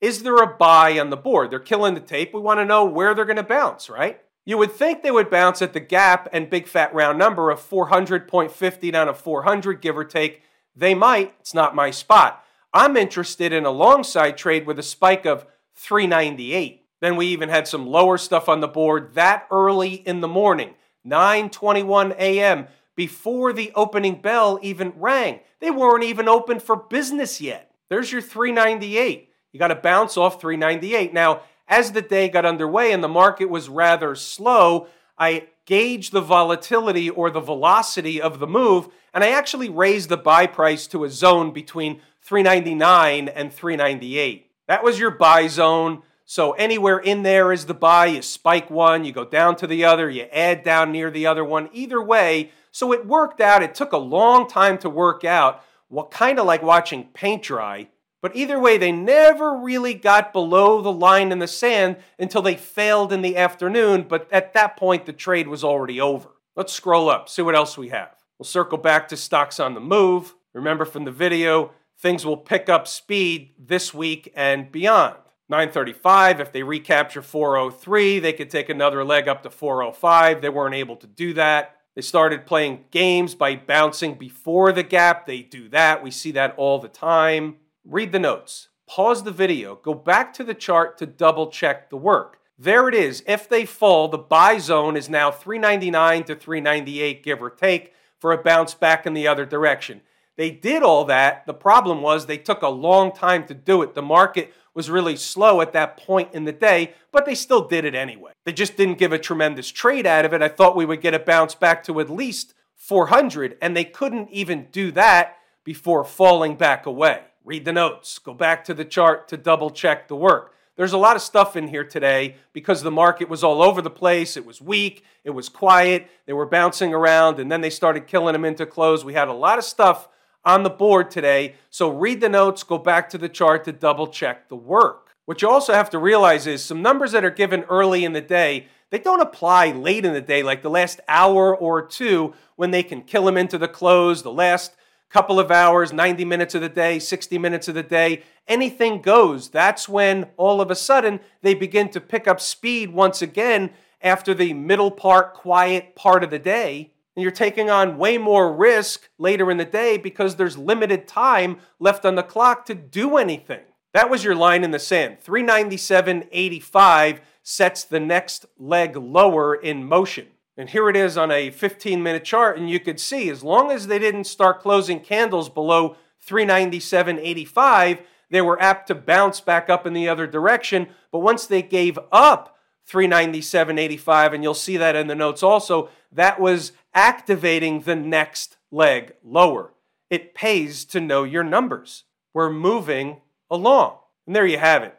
Is 0.00 0.22
there 0.22 0.36
a 0.36 0.56
buy 0.56 0.98
on 1.00 1.10
the 1.10 1.16
board? 1.16 1.50
They're 1.50 1.58
killing 1.58 1.94
the 1.94 2.00
tape. 2.00 2.32
We 2.32 2.40
want 2.40 2.60
to 2.60 2.64
know 2.64 2.84
where 2.84 3.14
they're 3.14 3.24
going 3.24 3.36
to 3.36 3.42
bounce, 3.42 3.88
right? 3.90 4.20
You 4.46 4.56
would 4.58 4.72
think 4.72 5.02
they 5.02 5.10
would 5.10 5.28
bounce 5.28 5.60
at 5.60 5.72
the 5.72 5.80
gap 5.80 6.28
and 6.32 6.48
big 6.48 6.68
fat 6.68 6.94
round 6.94 7.18
number 7.18 7.50
of 7.50 7.60
400.50 7.60 8.92
down 8.92 9.08
to 9.08 9.14
400, 9.14 9.82
give 9.82 9.98
or 9.98 10.04
take. 10.04 10.42
They 10.74 10.94
might. 10.94 11.34
It's 11.40 11.52
not 11.52 11.74
my 11.74 11.90
spot. 11.90 12.44
I'm 12.72 12.96
interested 12.96 13.52
in 13.52 13.66
a 13.66 13.70
long 13.70 14.04
side 14.04 14.38
trade 14.38 14.64
with 14.64 14.78
a 14.78 14.84
spike 14.84 15.26
of 15.26 15.46
398. 15.74 16.84
Then 17.00 17.16
we 17.16 17.26
even 17.26 17.48
had 17.48 17.66
some 17.66 17.86
lower 17.86 18.16
stuff 18.16 18.48
on 18.48 18.60
the 18.60 18.68
board 18.68 19.14
that 19.14 19.46
early 19.50 19.94
in 19.94 20.20
the 20.20 20.28
morning, 20.28 20.74
9:21 21.04 22.14
a.m. 22.16 22.68
before 22.94 23.52
the 23.52 23.72
opening 23.74 24.20
bell 24.20 24.58
even 24.62 24.92
rang. 24.96 25.40
They 25.60 25.70
weren't 25.70 26.04
even 26.04 26.28
open 26.28 26.60
for 26.60 26.76
business 26.76 27.40
yet. 27.40 27.72
There's 27.88 28.12
your 28.12 28.22
398. 28.22 29.28
You 29.52 29.58
got 29.58 29.68
to 29.68 29.74
bounce 29.74 30.16
off 30.16 30.40
398. 30.40 31.12
Now, 31.12 31.40
as 31.68 31.92
the 31.92 32.02
day 32.02 32.28
got 32.28 32.44
underway 32.44 32.92
and 32.92 33.02
the 33.02 33.08
market 33.08 33.46
was 33.46 33.68
rather 33.68 34.14
slow, 34.14 34.88
I 35.18 35.48
gauged 35.64 36.12
the 36.12 36.20
volatility 36.20 37.10
or 37.10 37.30
the 37.30 37.40
velocity 37.40 38.20
of 38.20 38.38
the 38.38 38.46
move, 38.46 38.88
and 39.12 39.24
I 39.24 39.30
actually 39.30 39.68
raised 39.68 40.08
the 40.08 40.16
buy 40.16 40.46
price 40.46 40.86
to 40.88 41.04
a 41.04 41.10
zone 41.10 41.52
between 41.52 42.00
399 42.22 43.28
and 43.28 43.52
398. 43.52 44.50
That 44.68 44.84
was 44.84 44.98
your 44.98 45.10
buy 45.10 45.46
zone. 45.46 46.02
So 46.24 46.52
anywhere 46.52 46.98
in 46.98 47.22
there 47.22 47.52
is 47.52 47.66
the 47.66 47.74
buy. 47.74 48.06
You 48.06 48.22
spike 48.22 48.68
one, 48.68 49.04
you 49.04 49.12
go 49.12 49.24
down 49.24 49.56
to 49.56 49.66
the 49.66 49.84
other, 49.84 50.10
you 50.10 50.24
add 50.32 50.64
down 50.64 50.92
near 50.92 51.10
the 51.10 51.26
other 51.26 51.44
one. 51.44 51.68
Either 51.72 52.02
way, 52.02 52.50
so 52.72 52.92
it 52.92 53.06
worked 53.06 53.40
out. 53.40 53.62
It 53.62 53.74
took 53.74 53.92
a 53.92 53.98
long 53.98 54.48
time 54.48 54.76
to 54.78 54.90
work 54.90 55.24
out. 55.24 55.62
What 55.88 56.10
kind 56.10 56.38
of 56.38 56.46
like 56.46 56.62
watching 56.62 57.04
paint 57.14 57.44
dry 57.44 57.88
but 58.22 58.34
either 58.34 58.58
way, 58.58 58.78
they 58.78 58.92
never 58.92 59.56
really 59.56 59.94
got 59.94 60.32
below 60.32 60.80
the 60.80 60.92
line 60.92 61.32
in 61.32 61.38
the 61.38 61.46
sand 61.46 61.96
until 62.18 62.42
they 62.42 62.56
failed 62.56 63.12
in 63.12 63.22
the 63.22 63.36
afternoon, 63.36 64.06
but 64.08 64.26
at 64.32 64.54
that 64.54 64.76
point, 64.76 65.06
the 65.06 65.12
trade 65.12 65.48
was 65.48 65.62
already 65.62 66.00
over. 66.00 66.30
Let's 66.54 66.72
scroll 66.72 67.10
up, 67.10 67.28
see 67.28 67.42
what 67.42 67.54
else 67.54 67.76
we 67.76 67.90
have. 67.90 68.16
We'll 68.38 68.44
circle 68.44 68.78
back 68.78 69.08
to 69.08 69.16
stocks 69.16 69.60
on 69.60 69.74
the 69.74 69.80
move. 69.80 70.34
Remember 70.54 70.84
from 70.84 71.04
the 71.04 71.10
video, 71.10 71.72
things 71.98 72.24
will 72.24 72.36
pick 72.36 72.68
up 72.68 72.88
speed 72.88 73.52
this 73.58 73.92
week 73.92 74.32
and 74.34 74.72
beyond. 74.72 75.16
935, 75.48 76.40
if 76.40 76.52
they 76.52 76.62
recapture 76.62 77.22
403, 77.22 78.18
they 78.18 78.32
could 78.32 78.50
take 78.50 78.68
another 78.68 79.04
leg 79.04 79.28
up 79.28 79.42
to 79.42 79.50
405. 79.50 80.40
They 80.40 80.48
weren't 80.48 80.74
able 80.74 80.96
to 80.96 81.06
do 81.06 81.34
that. 81.34 81.76
They 81.94 82.02
started 82.02 82.46
playing 82.46 82.86
games 82.90 83.34
by 83.34 83.54
bouncing 83.56 84.14
before 84.14 84.72
the 84.72 84.82
gap. 84.82 85.26
They 85.26 85.42
do 85.42 85.68
that. 85.68 86.02
We 86.02 86.10
see 86.10 86.32
that 86.32 86.54
all 86.56 86.78
the 86.78 86.88
time 86.88 87.56
read 87.88 88.10
the 88.10 88.18
notes, 88.18 88.68
pause 88.88 89.22
the 89.22 89.30
video, 89.30 89.76
go 89.76 89.94
back 89.94 90.32
to 90.34 90.42
the 90.42 90.54
chart 90.54 90.98
to 90.98 91.06
double 91.06 91.46
check 91.48 91.88
the 91.88 91.96
work. 91.96 92.40
There 92.58 92.88
it 92.88 92.94
is. 92.94 93.22
If 93.28 93.48
they 93.48 93.64
fall, 93.64 94.08
the 94.08 94.18
buy 94.18 94.58
zone 94.58 94.96
is 94.96 95.08
now 95.08 95.30
399 95.30 96.24
to 96.24 96.34
398, 96.34 97.22
give 97.22 97.40
or 97.40 97.50
take, 97.50 97.92
for 98.18 98.32
a 98.32 98.42
bounce 98.42 98.74
back 98.74 99.06
in 99.06 99.14
the 99.14 99.28
other 99.28 99.46
direction. 99.46 100.00
They 100.36 100.50
did 100.50 100.82
all 100.82 101.04
that. 101.04 101.46
The 101.46 101.54
problem 101.54 102.02
was 102.02 102.26
they 102.26 102.38
took 102.38 102.62
a 102.62 102.68
long 102.68 103.12
time 103.12 103.46
to 103.46 103.54
do 103.54 103.82
it. 103.82 103.94
The 103.94 104.02
market 104.02 104.52
was 104.74 104.90
really 104.90 105.16
slow 105.16 105.60
at 105.60 105.72
that 105.72 105.96
point 105.96 106.34
in 106.34 106.44
the 106.44 106.52
day, 106.52 106.94
but 107.12 107.24
they 107.24 107.34
still 107.34 107.68
did 107.68 107.84
it 107.84 107.94
anyway. 107.94 108.32
They 108.44 108.52
just 108.52 108.76
didn't 108.76 108.98
give 108.98 109.12
a 109.12 109.18
tremendous 109.18 109.70
trade 109.70 110.06
out 110.06 110.24
of 110.24 110.32
it. 110.32 110.42
I 110.42 110.48
thought 110.48 110.76
we 110.76 110.86
would 110.86 111.00
get 111.00 111.14
a 111.14 111.18
bounce 111.18 111.54
back 111.54 111.84
to 111.84 112.00
at 112.00 112.10
least 112.10 112.54
400, 112.74 113.56
and 113.62 113.76
they 113.76 113.84
couldn't 113.84 114.30
even 114.30 114.68
do 114.72 114.90
that 114.92 115.36
before 115.62 116.04
falling 116.04 116.56
back 116.56 116.84
away 116.84 117.22
read 117.46 117.64
the 117.64 117.72
notes, 117.72 118.18
go 118.18 118.34
back 118.34 118.64
to 118.64 118.74
the 118.74 118.84
chart 118.84 119.28
to 119.28 119.36
double 119.36 119.70
check 119.70 120.08
the 120.08 120.16
work. 120.16 120.52
There's 120.74 120.92
a 120.92 120.98
lot 120.98 121.14
of 121.14 121.22
stuff 121.22 121.56
in 121.56 121.68
here 121.68 121.84
today 121.84 122.34
because 122.52 122.82
the 122.82 122.90
market 122.90 123.28
was 123.28 123.44
all 123.44 123.62
over 123.62 123.80
the 123.80 123.88
place. 123.88 124.36
It 124.36 124.44
was 124.44 124.60
weak, 124.60 125.04
it 125.22 125.30
was 125.30 125.48
quiet, 125.48 126.10
they 126.26 126.32
were 126.32 126.44
bouncing 126.44 126.92
around, 126.92 127.38
and 127.38 127.50
then 127.50 127.60
they 127.60 127.70
started 127.70 128.08
killing 128.08 128.32
them 128.32 128.44
into 128.44 128.66
close. 128.66 129.04
We 129.04 129.14
had 129.14 129.28
a 129.28 129.32
lot 129.32 129.58
of 129.58 129.64
stuff 129.64 130.08
on 130.44 130.64
the 130.64 130.70
board 130.70 131.08
today. 131.08 131.54
So 131.70 131.88
read 131.88 132.20
the 132.20 132.28
notes, 132.28 132.64
go 132.64 132.78
back 132.78 133.08
to 133.10 133.18
the 133.18 133.28
chart 133.28 133.64
to 133.66 133.72
double 133.72 134.08
check 134.08 134.48
the 134.48 134.56
work. 134.56 135.14
What 135.24 135.40
you 135.40 135.48
also 135.48 135.72
have 135.72 135.90
to 135.90 135.98
realize 136.00 136.48
is 136.48 136.64
some 136.64 136.82
numbers 136.82 137.12
that 137.12 137.24
are 137.24 137.30
given 137.30 137.62
early 137.64 138.04
in 138.04 138.12
the 138.12 138.20
day, 138.20 138.66
they 138.90 138.98
don't 138.98 139.22
apply 139.22 139.70
late 139.70 140.04
in 140.04 140.14
the 140.14 140.20
day, 140.20 140.42
like 140.42 140.62
the 140.62 140.70
last 140.70 141.00
hour 141.08 141.56
or 141.56 141.86
two 141.86 142.34
when 142.56 142.72
they 142.72 142.82
can 142.82 143.02
kill 143.02 143.24
them 143.24 143.36
into 143.36 143.56
the 143.56 143.68
close, 143.68 144.22
the 144.24 144.32
last 144.32 144.76
couple 145.08 145.38
of 145.38 145.50
hours, 145.50 145.92
90 145.92 146.24
minutes 146.24 146.54
of 146.54 146.60
the 146.60 146.68
day, 146.68 146.98
60 146.98 147.38
minutes 147.38 147.68
of 147.68 147.74
the 147.74 147.82
day, 147.82 148.22
anything 148.48 149.00
goes. 149.00 149.48
That's 149.48 149.88
when 149.88 150.28
all 150.36 150.60
of 150.60 150.70
a 150.70 150.74
sudden 150.74 151.20
they 151.42 151.54
begin 151.54 151.88
to 151.90 152.00
pick 152.00 152.26
up 152.26 152.40
speed 152.40 152.92
once 152.92 153.22
again 153.22 153.70
after 154.02 154.34
the 154.34 154.52
middle 154.52 154.90
part, 154.90 155.34
quiet 155.34 155.94
part 155.94 156.24
of 156.24 156.30
the 156.30 156.38
day. 156.38 156.92
And 157.14 157.22
you're 157.22 157.32
taking 157.32 157.70
on 157.70 157.96
way 157.96 158.18
more 158.18 158.52
risk 158.52 159.08
later 159.18 159.50
in 159.50 159.56
the 159.56 159.64
day 159.64 159.96
because 159.96 160.36
there's 160.36 160.58
limited 160.58 161.08
time 161.08 161.58
left 161.78 162.04
on 162.04 162.14
the 162.14 162.22
clock 162.22 162.66
to 162.66 162.74
do 162.74 163.16
anything. 163.16 163.62
That 163.94 164.10
was 164.10 164.22
your 164.22 164.34
line 164.34 164.62
in 164.62 164.72
the 164.72 164.78
sand. 164.78 165.18
397.85 165.24 167.20
sets 167.42 167.84
the 167.84 168.00
next 168.00 168.44
leg 168.58 168.96
lower 168.96 169.54
in 169.54 169.84
motion. 169.84 170.26
And 170.56 170.70
here 170.70 170.88
it 170.88 170.96
is 170.96 171.18
on 171.18 171.30
a 171.30 171.50
15 171.50 172.02
minute 172.02 172.24
chart, 172.24 172.58
and 172.58 172.70
you 172.70 172.80
could 172.80 172.98
see 172.98 173.28
as 173.28 173.44
long 173.44 173.70
as 173.70 173.86
they 173.86 173.98
didn't 173.98 174.24
start 174.24 174.60
closing 174.60 175.00
candles 175.00 175.48
below 175.48 175.96
397.85, 176.26 178.00
they 178.30 178.40
were 178.40 178.60
apt 178.60 178.88
to 178.88 178.94
bounce 178.94 179.40
back 179.40 179.68
up 179.68 179.86
in 179.86 179.92
the 179.92 180.08
other 180.08 180.26
direction. 180.26 180.88
But 181.12 181.20
once 181.20 181.46
they 181.46 181.62
gave 181.62 181.98
up 182.10 182.56
397.85, 182.90 184.34
and 184.34 184.42
you'll 184.42 184.54
see 184.54 184.76
that 184.76 184.96
in 184.96 185.06
the 185.06 185.14
notes 185.14 185.42
also, 185.42 185.90
that 186.10 186.40
was 186.40 186.72
activating 186.94 187.80
the 187.80 187.96
next 187.96 188.56
leg 188.70 189.12
lower. 189.22 189.74
It 190.08 190.34
pays 190.34 190.84
to 190.86 191.00
know 191.00 191.24
your 191.24 191.44
numbers. 191.44 192.04
We're 192.32 192.50
moving 192.50 193.20
along. 193.50 193.98
And 194.26 194.34
there 194.34 194.46
you 194.46 194.58
have 194.58 194.82
it. 194.82 194.96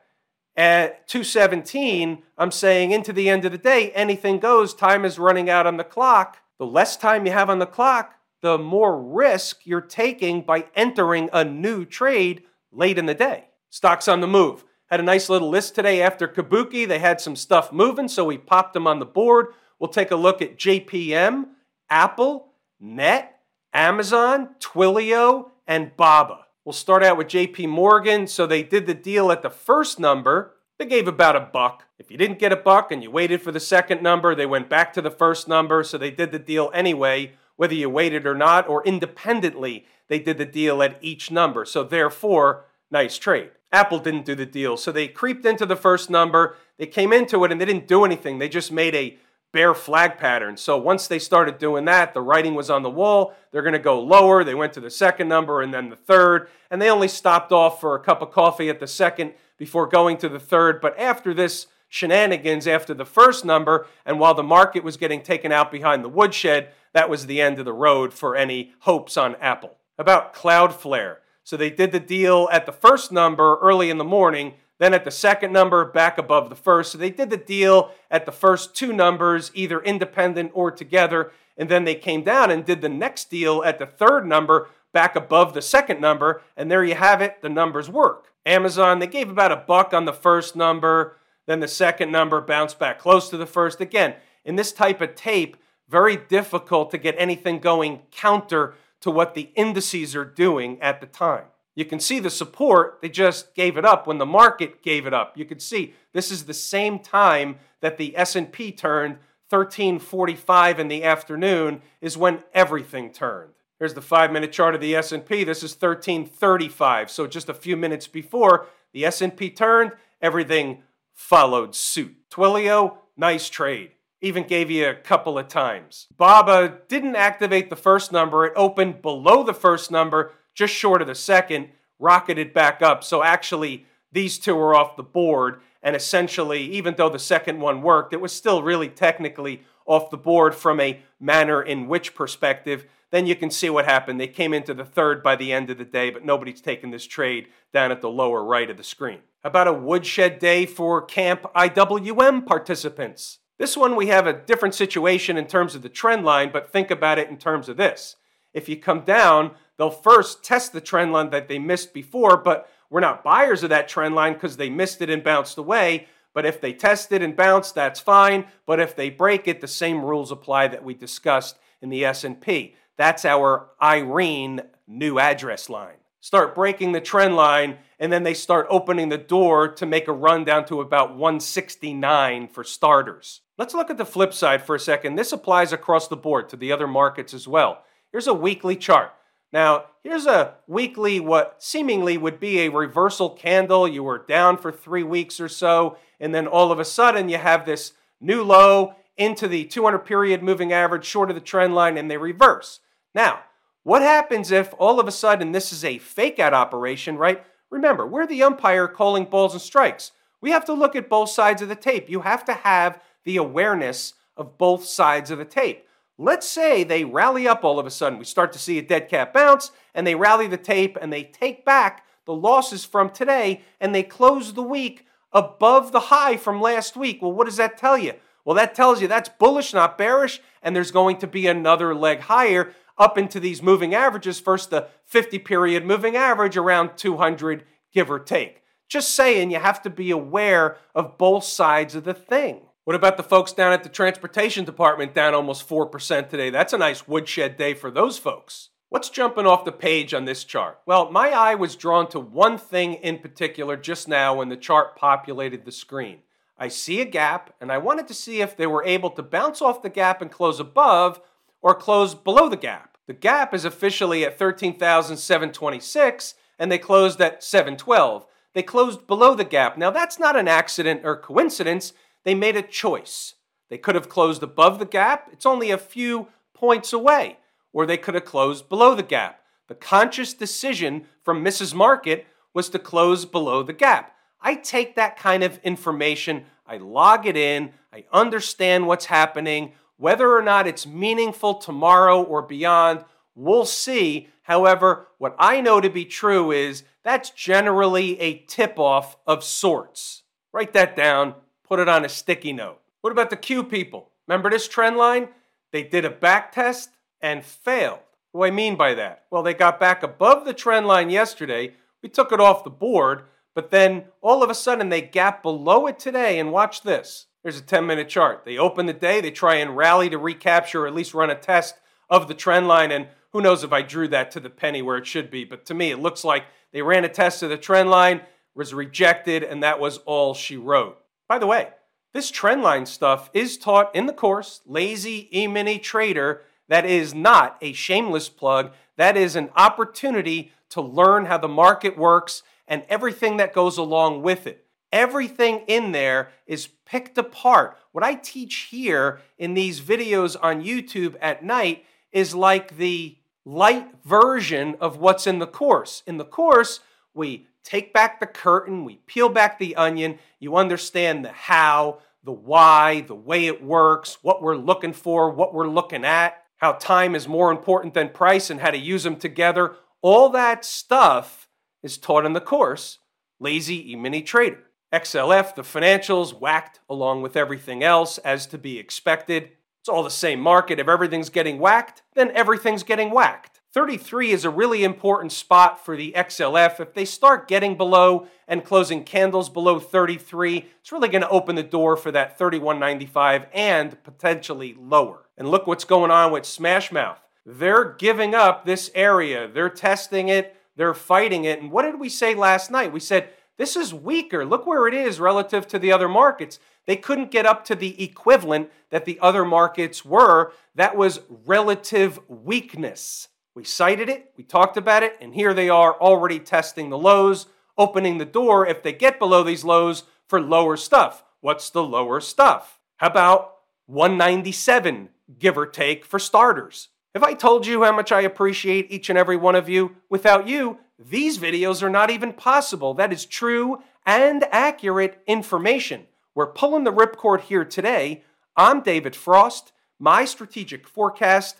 At 0.58 1.08
217, 1.08 2.24
I'm 2.36 2.52
saying 2.52 2.90
into 2.90 3.14
the 3.14 3.30
end 3.30 3.46
of 3.46 3.52
the 3.52 3.60
day, 3.60 3.92
anything 3.92 4.40
goes, 4.40 4.74
time 4.74 5.06
is 5.06 5.20
running 5.20 5.52
out 5.52 5.68
on 5.68 5.78
the 5.78 5.84
clock. 5.84 6.40
The 6.58 6.66
less 6.66 6.98
time 6.98 7.28
you 7.28 7.32
have 7.32 7.52
on 7.52 7.60
the 7.60 7.68
clock, 7.68 8.16
the 8.42 8.58
more 8.58 9.00
risk 9.00 9.68
you're 9.68 9.82
taking 9.82 10.42
by 10.42 10.66
entering 10.76 11.30
a 11.32 11.46
new 11.46 11.86
trade 11.86 12.42
late 12.72 12.98
in 12.98 13.06
the 13.06 13.14
day. 13.14 13.50
Stocks 13.70 14.08
on 14.08 14.20
the 14.20 14.28
move. 14.28 14.66
Had 14.88 15.00
a 15.00 15.04
nice 15.04 15.30
little 15.30 15.50
list 15.50 15.76
today 15.76 16.02
after 16.02 16.28
Kabuki. 16.28 16.88
They 16.88 17.00
had 17.00 17.22
some 17.22 17.36
stuff 17.36 17.72
moving, 17.72 18.08
so 18.08 18.26
we 18.26 18.40
popped 18.40 18.74
them 18.74 18.88
on 18.88 18.98
the 18.98 19.06
board. 19.06 19.54
We'll 19.78 19.90
take 19.90 20.10
a 20.10 20.16
look 20.16 20.42
at 20.42 20.58
JPM, 20.58 21.50
Apple, 21.88 22.54
Net, 22.80 23.42
Amazon, 23.74 24.56
Twilio, 24.60 25.52
and 25.68 25.96
Baba. 25.96 26.47
We'll 26.68 26.74
start 26.74 27.02
out 27.02 27.16
with 27.16 27.28
JP 27.28 27.70
Morgan. 27.70 28.28
So 28.28 28.46
they 28.46 28.62
did 28.62 28.88
the 28.88 28.94
deal 28.94 29.32
at 29.32 29.42
the 29.42 29.50
first 29.50 30.02
number. 30.02 30.58
They 30.78 30.86
gave 30.86 31.08
about 31.08 31.38
a 31.38 31.40
buck. 31.40 31.86
If 31.98 32.12
you 32.12 32.18
didn't 32.18 32.40
get 32.40 32.52
a 32.52 32.58
buck 32.58 32.92
and 32.92 33.02
you 33.02 33.10
waited 33.10 33.42
for 33.42 33.54
the 33.54 33.60
second 33.62 34.04
number, 34.04 34.36
they 34.36 34.46
went 34.46 34.68
back 34.68 34.92
to 34.92 35.02
the 35.02 35.10
first 35.10 35.48
number. 35.48 35.82
So 35.86 35.98
they 35.98 36.12
did 36.12 36.34
the 36.34 36.40
deal 36.40 36.70
anyway, 36.74 37.36
whether 37.56 37.74
you 37.74 37.90
waited 37.90 38.28
or 38.28 38.36
not, 38.36 38.68
or 38.68 38.84
independently, 38.86 39.86
they 40.10 40.20
did 40.20 40.38
the 40.38 40.46
deal 40.46 40.84
at 40.84 40.98
each 41.00 41.32
number. 41.32 41.64
So 41.64 41.86
therefore, 41.86 42.66
nice 42.92 43.18
trade. 43.18 43.52
Apple 43.72 44.00
didn't 44.00 44.26
do 44.26 44.36
the 44.36 44.46
deal. 44.46 44.76
So 44.76 44.92
they 44.92 45.08
creeped 45.08 45.46
into 45.46 45.66
the 45.66 45.78
first 45.78 46.10
number. 46.10 46.58
They 46.78 46.86
came 46.86 47.14
into 47.14 47.46
it 47.46 47.52
and 47.54 47.62
they 47.62 47.66
didn't 47.66 47.88
do 47.88 48.04
anything. 48.04 48.40
They 48.40 48.50
just 48.50 48.74
made 48.74 48.94
a 48.94 49.18
bear 49.58 49.74
flag 49.74 50.20
pattern. 50.20 50.56
So 50.56 50.78
once 50.78 51.08
they 51.08 51.18
started 51.18 51.58
doing 51.58 51.86
that, 51.86 52.14
the 52.14 52.22
writing 52.22 52.54
was 52.54 52.70
on 52.70 52.84
the 52.84 52.92
wall. 52.92 53.34
They're 53.50 53.64
going 53.64 53.74
to 53.74 53.80
go 53.80 54.00
lower. 54.00 54.44
They 54.44 54.54
went 54.54 54.72
to 54.74 54.80
the 54.80 54.92
second 54.92 55.28
number 55.28 55.64
and 55.64 55.74
then 55.74 55.90
the 55.90 55.96
third, 55.96 56.48
and 56.70 56.80
they 56.80 56.92
only 56.92 57.08
stopped 57.08 57.52
off 57.52 57.82
for 57.82 57.96
a 57.96 58.00
cup 58.00 58.22
of 58.22 58.30
coffee 58.30 58.70
at 58.70 58.80
the 58.80 58.86
second 58.86 59.34
before 59.58 59.88
going 59.88 60.18
to 60.18 60.30
the 60.30 60.40
third. 60.40 60.80
But 60.80 60.96
after 61.00 61.34
this 61.34 61.66
shenanigans, 61.90 62.68
after 62.68 62.94
the 62.94 63.04
first 63.04 63.46
number, 63.46 63.88
and 64.06 64.20
while 64.20 64.36
the 64.36 64.44
market 64.44 64.84
was 64.84 64.96
getting 64.96 65.24
taken 65.24 65.52
out 65.52 65.72
behind 65.72 66.04
the 66.04 66.10
woodshed, 66.10 66.70
that 66.94 67.10
was 67.10 67.26
the 67.26 67.42
end 67.42 67.58
of 67.58 67.66
the 67.66 67.74
road 67.74 68.14
for 68.14 68.36
any 68.36 68.74
hopes 68.82 69.18
on 69.18 69.38
Apple. 69.38 69.78
About 69.98 70.36
Cloudflare. 70.36 71.16
So 71.44 71.58
they 71.58 71.72
did 71.72 71.92
the 71.92 72.00
deal 72.00 72.48
at 72.52 72.68
the 72.68 72.72
first 72.72 73.12
number 73.12 73.58
early 73.60 73.90
in 73.90 73.98
the 73.98 74.04
morning. 74.04 74.54
Then 74.80 74.94
at 74.94 75.06
the 75.06 75.12
second 75.12 75.52
number, 75.52 75.86
back 75.86 76.18
above 76.18 76.50
the 76.50 76.56
first. 76.56 76.92
So 76.92 76.98
they 76.98 77.10
did 77.10 77.30
the 77.30 77.38
deal 77.38 77.92
at 78.12 78.26
the 78.26 78.32
first 78.32 78.76
two 78.76 78.94
numbers, 78.94 79.52
either 79.54 79.82
independent 79.82 80.52
or 80.54 80.70
together. 80.70 81.32
And 81.58 81.70
then 81.70 81.84
they 81.86 81.96
came 81.96 82.24
down 82.24 82.52
and 82.52 82.64
did 82.64 82.82
the 82.82 82.90
next 82.90 83.30
deal 83.30 83.64
at 83.64 83.80
the 83.80 83.88
third 83.88 84.28
number, 84.28 84.70
back 84.94 85.16
above 85.16 85.54
the 85.54 85.62
second 85.62 86.00
number. 86.00 86.42
And 86.56 86.70
there 86.70 86.84
you 86.84 86.96
have 86.96 87.22
it. 87.22 87.42
The 87.42 87.50
numbers 87.50 87.90
work. 87.90 88.28
Amazon, 88.46 89.00
they 89.00 89.08
gave 89.08 89.30
about 89.30 89.52
a 89.52 89.58
buck 89.58 89.94
on 89.94 90.06
the 90.06 90.14
first 90.14 90.56
number. 90.56 91.18
Then 91.48 91.60
the 91.60 91.68
second 91.68 92.12
number 92.12 92.40
bounced 92.40 92.78
back 92.78 93.00
close 93.00 93.30
to 93.30 93.38
the 93.38 93.46
first. 93.48 93.82
Again, 93.82 94.16
in 94.46 94.56
this 94.56 94.72
type 94.72 95.02
of 95.02 95.16
tape, 95.16 95.58
very 95.90 96.18
difficult 96.18 96.92
to 96.92 96.98
get 96.98 97.16
anything 97.18 97.60
going 97.60 98.02
counter 98.12 98.76
to 99.02 99.10
what 99.10 99.34
the 99.34 99.50
indices 99.56 100.16
are 100.16 100.26
doing 100.26 100.82
at 100.82 101.02
the 101.02 101.08
time. 101.08 101.46
You 101.78 101.86
can 101.86 102.00
see 102.00 102.20
the 102.20 102.32
support, 102.32 102.98
they 103.04 103.10
just 103.10 103.54
gave 103.54 103.78
it 103.78 103.86
up 103.86 104.08
when 104.08 104.18
the 104.18 104.26
market 104.26 104.82
gave 104.82 105.06
it 105.06 105.14
up. 105.14 105.38
You 105.38 105.46
can 105.46 105.60
see 105.60 105.94
this 106.12 106.32
is 106.32 106.46
the 106.46 106.54
same 106.56 106.98
time 106.98 107.58
that 107.82 107.98
the 107.98 108.18
S&P 108.18 108.72
turned 108.72 109.20
1345 109.50 110.80
in 110.80 110.88
the 110.88 111.04
afternoon 111.04 111.84
is 112.02 112.18
when 112.18 112.42
everything 112.52 113.12
turned. 113.12 113.52
Here's 113.78 113.94
the 113.94 114.02
5-minute 114.02 114.52
chart 114.52 114.74
of 114.74 114.82
the 114.82 114.96
S&P. 114.96 115.44
This 115.44 115.62
is 115.62 115.74
1335. 115.74 117.12
So 117.12 117.28
just 117.28 117.48
a 117.48 117.54
few 117.54 117.78
minutes 117.78 118.08
before 118.08 118.66
the 118.92 119.06
S&P 119.06 119.52
turned, 119.52 119.92
everything 120.20 120.82
followed 121.14 121.76
suit. 121.76 122.16
Twilio, 122.32 122.98
nice 123.16 123.50
trade. 123.50 123.92
Even 124.20 124.48
gave 124.48 124.72
you 124.72 124.90
a 124.90 124.96
couple 124.96 125.38
of 125.38 125.48
times. 125.48 126.08
BABA 126.18 126.80
didn't 126.88 127.16
activate 127.16 127.70
the 127.70 127.76
first 127.76 128.12
number. 128.12 128.48
It 128.48 128.54
opened 128.56 129.04
below 129.04 129.44
the 129.44 129.54
first 129.54 129.92
number, 129.92 130.32
just 130.58 130.74
short 130.74 131.02
of 131.02 131.08
the 131.08 131.16
second, 131.16 131.70
rocketed 132.00 132.52
back 132.52 132.82
up. 132.82 133.04
So 133.04 133.24
actually, 133.24 133.86
these 134.12 134.40
two 134.40 134.56
were 134.56 134.76
off 134.76 134.98
the 134.98 135.04
board. 135.04 135.62
And 135.84 135.96
essentially, 135.96 136.64
even 136.64 136.96
though 136.98 137.10
the 137.10 137.20
second 137.20 137.60
one 137.60 137.84
worked, 137.84 138.12
it 138.12 138.20
was 138.20 138.34
still 138.34 138.64
really 138.64 138.90
technically 138.90 139.62
off 139.86 140.10
the 140.10 140.18
board 140.18 140.56
from 140.56 140.80
a 140.80 141.00
manner 141.20 141.62
in 141.62 141.88
which 141.88 142.16
perspective. 142.16 142.88
Then 143.12 143.28
you 143.28 143.36
can 143.36 143.52
see 143.52 143.70
what 143.70 143.86
happened. 143.86 144.20
They 144.20 144.28
came 144.28 144.54
into 144.54 144.74
the 144.74 144.84
third 144.84 145.22
by 145.22 145.36
the 145.36 145.54
end 145.54 145.70
of 145.70 145.78
the 145.78 145.86
day, 145.86 146.10
but 146.10 146.26
nobody's 146.26 146.60
taken 146.60 146.90
this 146.90 147.06
trade 147.06 147.48
down 147.72 147.92
at 147.92 148.02
the 148.02 148.10
lower 148.10 148.44
right 148.44 148.70
of 148.70 148.78
the 148.78 148.84
screen. 148.84 149.20
About 149.44 149.68
a 149.68 149.74
woodshed 149.74 150.40
day 150.40 150.66
for 150.66 151.04
Camp 151.04 151.44
IWM 151.56 152.46
participants? 152.46 153.38
This 153.60 153.78
one, 153.78 153.96
we 153.96 154.08
have 154.08 154.28
a 154.28 154.34
different 154.34 154.76
situation 154.76 155.38
in 155.38 155.46
terms 155.46 155.74
of 155.74 155.84
the 155.84 155.90
trend 155.90 156.26
line, 156.26 156.52
but 156.52 156.72
think 156.72 156.92
about 156.92 157.20
it 157.20 157.30
in 157.30 157.38
terms 157.38 157.70
of 157.70 157.78
this. 157.78 158.18
If 158.54 158.68
you 158.68 158.76
come 158.76 159.02
down, 159.02 159.52
they'll 159.78 159.90
first 159.90 160.44
test 160.44 160.74
the 160.74 160.82
trend 160.82 161.12
line 161.12 161.30
that 161.32 161.48
they 161.48 161.60
missed 161.60 161.94
before, 161.94 162.38
but 162.38 162.70
we're 162.90 163.00
not 163.00 163.24
buyers 163.24 163.64
of 163.64 163.70
that 163.70 163.88
trend 163.88 164.16
line 164.16 164.34
because 164.34 164.58
they 164.58 164.70
missed 164.70 165.02
it 165.02 165.10
and 165.10 165.24
bounced 165.24 165.58
away. 165.58 166.08
But 166.34 166.46
if 166.46 166.62
they 166.62 166.74
test 166.74 167.12
it 167.12 167.22
and 167.22 167.36
bounce, 167.36 167.72
that's 167.72 168.00
fine. 168.00 168.46
But 168.66 168.80
if 168.80 168.96
they 168.96 169.10
break 169.10 169.48
it, 169.48 169.60
the 169.60 169.68
same 169.68 170.04
rules 170.04 170.32
apply 170.32 170.68
that 170.68 170.84
we 170.84 170.94
discussed 170.94 171.58
in 171.82 171.90
the 171.90 172.06
S&P. 172.06 172.76
That's 172.96 173.26
our 173.26 173.70
Irene 173.82 174.62
new 174.88 175.20
address 175.20 175.70
line. 175.70 175.98
Start 176.20 176.56
breaking 176.56 176.92
the 176.92 177.02
trend 177.02 177.36
line, 177.36 177.78
and 178.00 178.12
then 178.12 178.24
they 178.24 178.34
start 178.34 178.68
opening 178.70 179.10
the 179.10 179.18
door 179.18 179.68
to 179.68 179.86
make 179.86 180.08
a 180.08 180.14
run 180.14 180.44
down 180.44 180.66
to 180.66 180.82
about 180.82 181.16
169 181.16 182.48
for 182.48 182.64
starters. 182.64 183.42
Let's 183.58 183.74
look 183.74 183.90
at 183.90 183.98
the 183.98 184.06
flip 184.06 184.34
side 184.34 184.62
for 184.62 184.76
a 184.76 184.80
second. 184.80 185.16
This 185.16 185.32
applies 185.32 185.72
across 185.74 186.08
the 186.08 186.18
board 186.18 186.50
to 186.50 186.58
the 186.58 186.72
other 186.72 186.88
markets 186.88 187.34
as 187.34 187.48
well. 187.48 187.84
Here's 188.12 188.28
a 188.28 188.34
weekly 188.34 188.76
chart. 188.76 189.14
Now, 189.58 189.86
here's 190.04 190.28
a 190.28 190.54
weekly, 190.68 191.20
what 191.20 191.56
seemingly 191.58 192.16
would 192.16 192.40
be 192.40 192.60
a 192.60 192.70
reversal 192.70 193.32
candle. 193.32 193.88
You 193.88 194.04
were 194.04 194.20
down 194.20 194.60
for 194.60 194.72
three 194.72 195.02
weeks 195.02 195.40
or 195.40 195.50
so, 195.50 195.98
and 196.20 196.32
then 196.32 196.46
all 196.46 196.72
of 196.72 196.78
a 196.78 196.86
sudden 196.86 197.28
you 197.28 197.40
have 197.40 197.66
this 197.66 197.94
new 198.22 198.44
low 198.44 198.94
into 199.18 199.48
the 199.48 199.66
200 199.66 199.98
period 200.06 200.44
moving 200.44 200.72
average 200.72 201.06
short 201.06 201.32
of 201.32 201.36
the 201.36 201.42
trend 201.42 201.74
line, 201.74 201.98
and 201.98 202.12
they 202.12 202.18
reverse. 202.18 202.82
Now, 203.16 203.40
what 203.82 204.04
happens 204.04 204.52
if 204.52 204.76
all 204.78 205.00
of 205.00 205.08
a 205.08 205.12
sudden 205.12 205.54
this 205.54 205.74
is 205.74 205.84
a 205.84 205.98
fake 205.98 206.38
out 206.38 206.54
operation, 206.54 207.18
right? 207.18 207.44
Remember, 207.72 208.06
we're 208.06 208.28
the 208.28 208.44
umpire 208.44 208.88
calling 208.88 209.26
balls 209.26 209.54
and 209.54 209.62
strikes. 209.62 210.12
We 210.40 210.52
have 210.52 210.66
to 210.66 210.74
look 210.74 210.96
at 210.96 211.10
both 211.10 211.30
sides 211.30 211.64
of 211.64 211.70
the 211.70 211.76
tape. 211.76 212.12
You 212.12 212.22
have 212.22 212.46
to 212.46 212.54
have 212.54 213.02
the 213.24 213.38
awareness 213.38 214.14
of 214.36 214.60
both 214.60 214.86
sides 214.86 215.32
of 215.32 215.40
the 215.40 215.46
tape. 215.46 215.87
Let's 216.18 216.50
say 216.50 216.84
they 216.84 217.04
rally 217.04 217.48
up 217.48 217.64
all 217.64 217.80
of 217.80 217.86
a 217.86 217.92
sudden. 217.92 218.18
We 218.18 218.26
start 218.26 218.52
to 218.54 218.60
see 218.60 218.80
a 218.80 218.82
dead 218.82 219.08
cat 219.08 219.34
bounce, 219.34 219.72
and 219.94 220.06
they 220.06 220.16
rally 220.16 220.48
the 220.48 220.58
tape 220.58 220.98
and 221.00 221.14
they 221.14 221.24
take 221.24 221.64
back 221.64 222.06
the 222.26 222.34
losses 222.34 222.84
from 222.84 223.10
today 223.10 223.62
and 223.80 223.94
they 223.94 224.04
close 224.04 224.54
the 224.54 224.64
week 224.64 225.06
above 225.32 225.92
the 225.92 226.00
high 226.00 226.38
from 226.38 226.60
last 226.62 226.98
week. 226.98 227.22
Well, 227.22 227.32
what 227.32 227.46
does 227.46 227.58
that 227.58 227.78
tell 227.78 227.98
you? 227.98 228.14
Well, 228.44 228.56
that 228.56 228.76
tells 228.76 229.02
you 229.02 229.08
that's 229.08 229.30
bullish, 229.30 229.74
not 229.74 229.98
bearish, 229.98 230.42
and 230.64 230.76
there's 230.76 230.92
going 230.92 231.18
to 231.18 231.28
be 231.28 231.48
another 231.48 231.94
leg 231.94 232.22
higher 232.22 232.74
up 232.98 233.18
into 233.18 233.40
these 233.40 233.62
moving 233.62 233.94
averages. 233.94 234.40
First, 234.40 234.70
the 234.70 234.88
50 235.06 235.40
period 235.40 235.86
moving 235.86 236.16
average 236.16 236.58
around 236.58 236.98
200, 236.98 237.64
give 237.94 238.10
or 238.10 238.20
take. 238.20 238.64
Just 238.90 239.14
saying, 239.14 239.52
you 239.52 239.60
have 239.60 239.82
to 239.84 239.90
be 239.90 240.12
aware 240.12 240.78
of 240.96 241.18
both 241.18 241.44
sides 241.44 241.94
of 241.94 242.06
the 242.06 242.14
thing. 242.14 242.62
What 242.88 242.96
about 242.96 243.18
the 243.18 243.24
folks 243.24 243.52
down 243.52 243.74
at 243.74 243.84
the 243.84 243.90
transportation 243.90 244.64
department 244.64 245.14
down 245.14 245.34
almost 245.34 245.68
4% 245.68 246.30
today? 246.30 246.50
That's 246.50 246.72
a 246.72 246.78
nice 246.78 247.06
woodshed 247.06 247.58
day 247.58 247.74
for 247.74 247.92
those 247.92 248.18
folks. 248.18 248.70
What's 248.88 249.10
jumping 249.10 249.46
off 249.46 249.66
the 249.66 249.74
page 249.74 250.14
on 250.14 250.24
this 250.24 250.46
chart? 250.46 250.80
Well, 250.86 251.12
my 251.12 251.32
eye 251.32 251.56
was 251.56 251.76
drawn 251.76 252.08
to 252.12 252.20
one 252.22 252.58
thing 252.58 252.94
in 252.94 253.20
particular 253.20 253.76
just 253.76 254.08
now 254.08 254.36
when 254.36 254.48
the 254.48 254.56
chart 254.56 254.96
populated 254.96 255.66
the 255.66 255.72
screen. 255.74 256.20
I 256.58 256.70
see 256.70 257.02
a 257.02 257.06
gap, 257.06 257.54
and 257.60 257.74
I 257.74 257.78
wanted 257.78 258.08
to 258.08 258.14
see 258.14 258.40
if 258.40 258.56
they 258.56 258.68
were 258.68 258.86
able 258.86 259.10
to 259.10 259.22
bounce 259.22 259.62
off 259.62 259.82
the 259.82 259.90
gap 259.90 260.22
and 260.22 260.32
close 260.32 260.62
above 260.62 261.20
or 261.62 261.76
close 261.76 262.16
below 262.16 262.48
the 262.48 262.56
gap. 262.56 262.98
The 263.06 263.14
gap 263.14 263.54
is 263.54 263.66
officially 263.66 264.24
at 264.24 264.40
13,726, 264.40 266.36
and 266.58 266.72
they 266.72 266.78
closed 266.78 267.20
at 267.20 267.44
712. 267.44 268.26
They 268.54 268.64
closed 268.64 269.06
below 269.08 269.36
the 269.36 269.44
gap. 269.44 269.78
Now, 269.78 269.92
that's 269.92 270.18
not 270.18 270.38
an 270.38 270.48
accident 270.48 271.02
or 271.04 271.18
coincidence. 271.18 271.92
They 272.28 272.36
made 272.36 272.58
a 272.58 272.62
choice. 272.62 273.36
They 273.70 273.78
could 273.78 273.96
have 273.96 274.10
closed 274.10 274.44
above 274.44 274.80
the 274.80 274.86
gap, 274.86 275.30
it's 275.32 275.46
only 275.46 275.72
a 275.72 275.78
few 275.78 276.28
points 276.54 276.92
away, 276.92 277.38
or 277.72 277.86
they 277.86 277.96
could 277.96 278.16
have 278.16 278.26
closed 278.26 278.68
below 278.68 278.96
the 278.96 279.02
gap. 279.02 279.40
The 279.70 279.76
conscious 279.76 280.34
decision 280.34 281.06
from 281.24 281.42
Mrs. 281.42 281.74
Market 281.74 282.28
was 282.54 282.68
to 282.72 282.80
close 282.80 283.24
below 283.24 283.64
the 283.64 283.72
gap. 283.72 284.14
I 284.42 284.56
take 284.56 284.96
that 284.96 285.18
kind 285.18 285.42
of 285.42 285.58
information, 285.64 286.44
I 286.66 286.76
log 286.76 287.26
it 287.26 287.38
in, 287.38 287.72
I 287.94 288.04
understand 288.12 288.88
what's 288.88 289.06
happening. 289.06 289.72
Whether 289.96 290.30
or 290.30 290.42
not 290.42 290.68
it's 290.68 290.86
meaningful 290.86 291.54
tomorrow 291.54 292.22
or 292.22 292.42
beyond, 292.42 293.06
we'll 293.36 293.64
see. 293.64 294.28
However, 294.42 295.08
what 295.18 295.38
I 295.40 295.62
know 295.62 295.80
to 295.80 295.90
be 295.90 296.04
true 296.04 296.52
is 296.52 296.84
that's 297.06 297.30
generally 297.30 298.20
a 298.20 298.40
tip 298.40 298.78
off 298.78 299.16
of 299.26 299.46
sorts. 299.46 300.24
Write 300.52 300.74
that 300.74 300.98
down 300.98 301.36
put 301.68 301.80
it 301.80 301.90
on 301.90 302.06
a 302.06 302.10
sticky 302.10 302.54
note. 302.54 302.80
What 303.02 303.12
about 303.12 303.30
the 303.30 303.38
Q 303.38 303.64
people? 303.64 304.10
Remember 304.28 304.50
this 304.50 304.68
trend 304.68 304.98
line? 304.98 305.30
They 305.72 305.84
did 305.84 306.06
a 306.06 306.10
back 306.10 306.52
test 306.52 306.90
and 307.22 307.44
failed. 307.46 308.00
What 308.32 308.48
do 308.48 308.52
I 308.52 308.56
mean 308.56 308.76
by 308.76 308.94
that? 308.94 309.26
Well, 309.32 309.44
they 309.44 309.54
got 309.54 309.80
back 309.80 310.04
above 310.04 310.46
the 310.46 310.54
trend 310.54 310.88
line 310.88 311.10
yesterday. 311.10 311.74
We 312.04 312.10
took 312.10 312.32
it 312.32 312.40
off 312.40 312.64
the 312.64 312.70
board, 312.70 313.24
but 313.56 313.72
then 313.72 314.06
all 314.22 314.44
of 314.44 314.50
a 314.50 314.56
sudden 314.56 314.90
they 314.90 315.02
gap 315.02 315.42
below 315.42 315.88
it 315.88 316.00
today. 316.00 316.40
And 316.40 316.52
watch 316.52 316.82
this. 316.82 317.28
Here's 317.44 317.60
a 317.60 317.64
10 317.64 317.86
minute 317.86 318.10
chart. 318.10 318.44
They 318.46 318.58
open 318.58 318.86
the 318.86 318.94
day, 318.94 319.22
they 319.22 319.32
try 319.32 319.56
and 319.56 319.78
rally 319.78 320.10
to 320.10 320.18
recapture 320.18 320.84
or 320.84 320.88
at 320.88 320.96
least 320.96 321.14
run 321.14 321.30
a 321.30 321.36
test 321.36 321.76
of 322.10 322.28
the 322.28 322.34
trend 322.34 322.68
line. 322.68 322.92
And 322.92 323.08
who 323.32 323.42
knows 323.42 323.64
if 323.64 323.72
I 323.72 323.82
drew 323.82 324.08
that 324.10 324.32
to 324.32 324.40
the 324.40 324.50
penny 324.50 324.82
where 324.82 324.98
it 324.98 325.08
should 325.08 325.32
be. 325.32 325.46
But 325.46 325.66
to 325.68 325.74
me, 325.74 325.92
it 325.92 326.00
looks 326.00 326.24
like 326.24 326.46
they 326.74 326.82
ran 326.82 327.06
a 327.06 327.10
test 327.10 327.44
of 327.44 327.50
the 327.50 327.58
trend 327.58 327.90
line, 327.90 328.22
was 328.54 328.74
rejected, 328.74 329.44
and 329.44 329.64
that 329.64 329.80
was 329.80 329.98
all 330.00 330.34
she 330.34 330.58
wrote. 330.58 331.00
By 331.28 331.40
the 331.40 331.48
way, 331.48 331.70
this 332.14 332.32
trendline 332.32 332.88
stuff 332.88 333.30
is 333.34 333.58
taught 333.58 333.94
in 333.96 334.06
the 334.06 334.14
course, 334.14 334.62
Lazy 334.66 335.28
E-mini 335.38 335.78
Trader. 335.78 336.42
That 336.70 336.86
is 336.86 337.14
not 337.14 337.58
a 337.62 337.74
shameless 337.74 338.30
plug. 338.30 338.72
That 338.96 339.18
is 339.18 339.36
an 339.36 339.50
opportunity 339.56 340.52
to 340.70 340.82
learn 340.82 341.26
how 341.26 341.38
the 341.38 341.48
market 341.48 341.98
works 341.98 342.44
and 342.68 342.84
everything 342.90 343.38
that 343.38 343.54
goes 343.54 343.78
along 343.78 344.22
with 344.24 344.48
it. 344.48 344.66
Everything 344.92 345.64
in 345.68 345.92
there 345.92 346.30
is 346.46 346.70
picked 346.86 347.18
apart. 347.18 347.78
What 347.92 348.04
I 348.04 348.16
teach 348.16 348.68
here 348.72 349.20
in 349.38 349.54
these 349.54 349.82
videos 349.82 350.36
on 350.42 350.64
YouTube 350.64 351.16
at 351.22 351.44
night 351.44 351.86
is 352.12 352.34
like 352.34 352.78
the 352.78 353.18
light 353.44 353.88
version 354.04 354.76
of 354.80 354.98
what's 354.98 355.28
in 355.28 355.40
the 355.40 355.48
course. 355.48 356.04
In 356.08 356.18
the 356.18 356.26
course, 356.26 356.80
we 357.14 357.48
take 357.68 357.92
back 357.92 358.22
the 358.22 358.26
curtain, 358.26 358.86
we 358.86 358.96
peel 359.08 359.28
back 359.28 359.60
the 359.60 359.76
onion, 359.76 360.18
you 360.40 360.56
understand 360.56 361.26
the 361.26 361.32
how, 361.34 362.00
the 362.24 362.32
why, 362.32 363.02
the 363.02 363.16
way 363.16 363.46
it 363.46 363.62
works, 363.62 364.20
what 364.22 364.42
we're 364.42 364.56
looking 364.56 364.94
for, 364.94 365.30
what 365.30 365.54
we're 365.54 365.68
looking 365.68 366.06
at, 366.06 366.42
how 366.58 366.72
time 366.72 367.14
is 367.14 367.28
more 367.28 367.52
important 367.52 367.94
than 367.94 368.08
price, 368.08 368.50
and 368.50 368.62
how 368.62 368.72
to 368.72 368.78
use 368.78 369.04
them 369.04 369.18
together. 369.18 369.76
All 370.02 370.30
that 370.30 370.64
stuff 370.64 371.50
is 371.84 371.98
taught 371.98 372.26
in 372.26 372.32
the 372.32 372.40
course, 372.40 373.00
Lazy 373.38 373.92
E-mini 373.92 374.22
Trader. 374.22 374.64
XLF, 374.94 375.54
the 375.54 375.64
financials, 375.64 376.40
whacked 376.40 376.80
along 376.90 377.22
with 377.22 377.36
everything 377.36 377.84
else 377.84 378.18
as 378.20 378.46
to 378.48 378.58
be 378.58 378.80
expected. 378.80 379.52
It's 379.82 379.90
all 379.90 380.04
the 380.04 380.10
same 380.10 380.40
market. 380.40 380.80
If 380.80 380.88
everything's 380.88 381.30
getting 381.30 381.60
whacked, 381.60 382.02
then 382.16 382.32
everything's 382.32 382.84
getting 382.84 383.10
whacked. 383.10 383.57
33 383.78 384.32
is 384.32 384.44
a 384.44 384.50
really 384.50 384.84
important 384.84 385.32
spot 385.32 385.86
for 385.86 385.96
the 385.96 386.12
XLF. 386.14 386.80
If 386.80 386.96
they 386.96 387.06
start 387.06 387.48
getting 387.48 387.78
below 387.78 388.26
and 388.48 388.66
closing 388.66 389.04
candles 389.04 389.50
below 389.50 389.80
33, 389.80 390.66
it's 390.80 390.92
really 390.92 391.10
going 391.10 391.22
to 391.22 391.30
open 391.30 391.56
the 391.56 391.62
door 391.62 391.96
for 391.96 392.10
that 392.10 392.40
31.95 392.40 393.46
and 393.54 394.04
potentially 394.04 394.76
lower. 394.80 395.30
And 395.38 395.52
look 395.52 395.68
what's 395.68 395.86
going 395.86 396.10
on 396.10 396.32
with 396.32 396.42
Smashmouth. 396.42 397.20
They're 397.46 397.94
giving 397.94 398.34
up 398.34 398.66
this 398.66 398.90
area. 398.96 399.48
They're 399.48 399.70
testing 399.70 400.28
it. 400.28 400.56
They're 400.76 400.96
fighting 400.96 401.44
it. 401.44 401.62
And 401.62 401.72
what 401.72 401.84
did 401.84 402.00
we 402.00 402.10
say 402.10 402.34
last 402.34 402.72
night? 402.72 402.92
We 402.92 403.00
said 403.00 403.30
this 403.58 403.76
is 403.76 403.94
weaker. 403.94 404.44
Look 404.44 404.66
where 404.66 404.88
it 404.88 404.96
is 404.96 405.20
relative 405.20 405.68
to 405.68 405.78
the 405.78 405.92
other 405.92 406.10
markets. 406.10 406.58
They 406.88 406.96
couldn't 406.96 407.30
get 407.30 407.46
up 407.46 407.64
to 407.66 407.76
the 407.76 408.04
equivalent 408.04 408.72
that 408.90 409.06
the 409.06 409.20
other 409.20 409.46
markets 409.46 410.04
were. 410.04 410.52
That 410.74 410.98
was 410.98 411.20
relative 411.46 412.20
weakness. 412.28 413.28
We 413.58 413.64
cited 413.64 414.08
it, 414.08 414.34
we 414.38 414.44
talked 414.44 414.78
about 414.78 415.02
it, 415.02 415.18
and 415.20 415.34
here 415.34 415.52
they 415.52 415.68
are 415.68 416.00
already 416.00 416.38
testing 416.38 416.92
the 416.92 416.98
lows, 417.00 417.48
opening 417.76 418.20
the 418.20 418.24
door 418.24 418.68
if 418.68 418.84
they 418.84 418.94
get 418.94 419.18
below 419.18 419.42
these 419.42 419.64
lows 419.64 420.04
for 420.28 420.40
lower 420.40 420.78
stuff. 420.78 421.24
What's 421.42 421.72
the 421.72 421.82
lower 421.82 422.22
stuff? 422.22 422.80
How 422.98 423.08
about 423.08 423.56
197, 423.88 425.10
give 425.40 425.58
or 425.58 425.66
take, 425.66 426.06
for 426.06 426.20
starters? 426.20 426.90
Have 427.16 427.24
I 427.24 427.34
told 427.34 427.66
you 427.66 427.84
how 427.84 427.96
much 427.96 428.12
I 428.12 428.22
appreciate 428.22 428.92
each 428.92 429.10
and 429.10 429.18
every 429.18 429.38
one 429.38 429.56
of 429.56 429.68
you? 429.68 429.96
Without 430.08 430.48
you, 430.48 430.78
these 431.00 431.40
videos 431.40 431.82
are 431.82 431.90
not 431.90 432.12
even 432.12 432.34
possible. 432.34 432.94
That 432.94 433.12
is 433.12 433.26
true 433.26 433.82
and 434.06 434.44
accurate 434.52 435.24
information. 435.26 436.06
We're 436.36 436.46
pulling 436.46 436.84
the 436.84 436.94
ripcord 436.94 437.42
here 437.42 437.66
today. 437.66 438.24
I'm 438.56 438.82
David 438.82 439.16
Frost, 439.16 439.72
my 439.98 440.26
strategic 440.26 440.88
forecast 440.88 441.60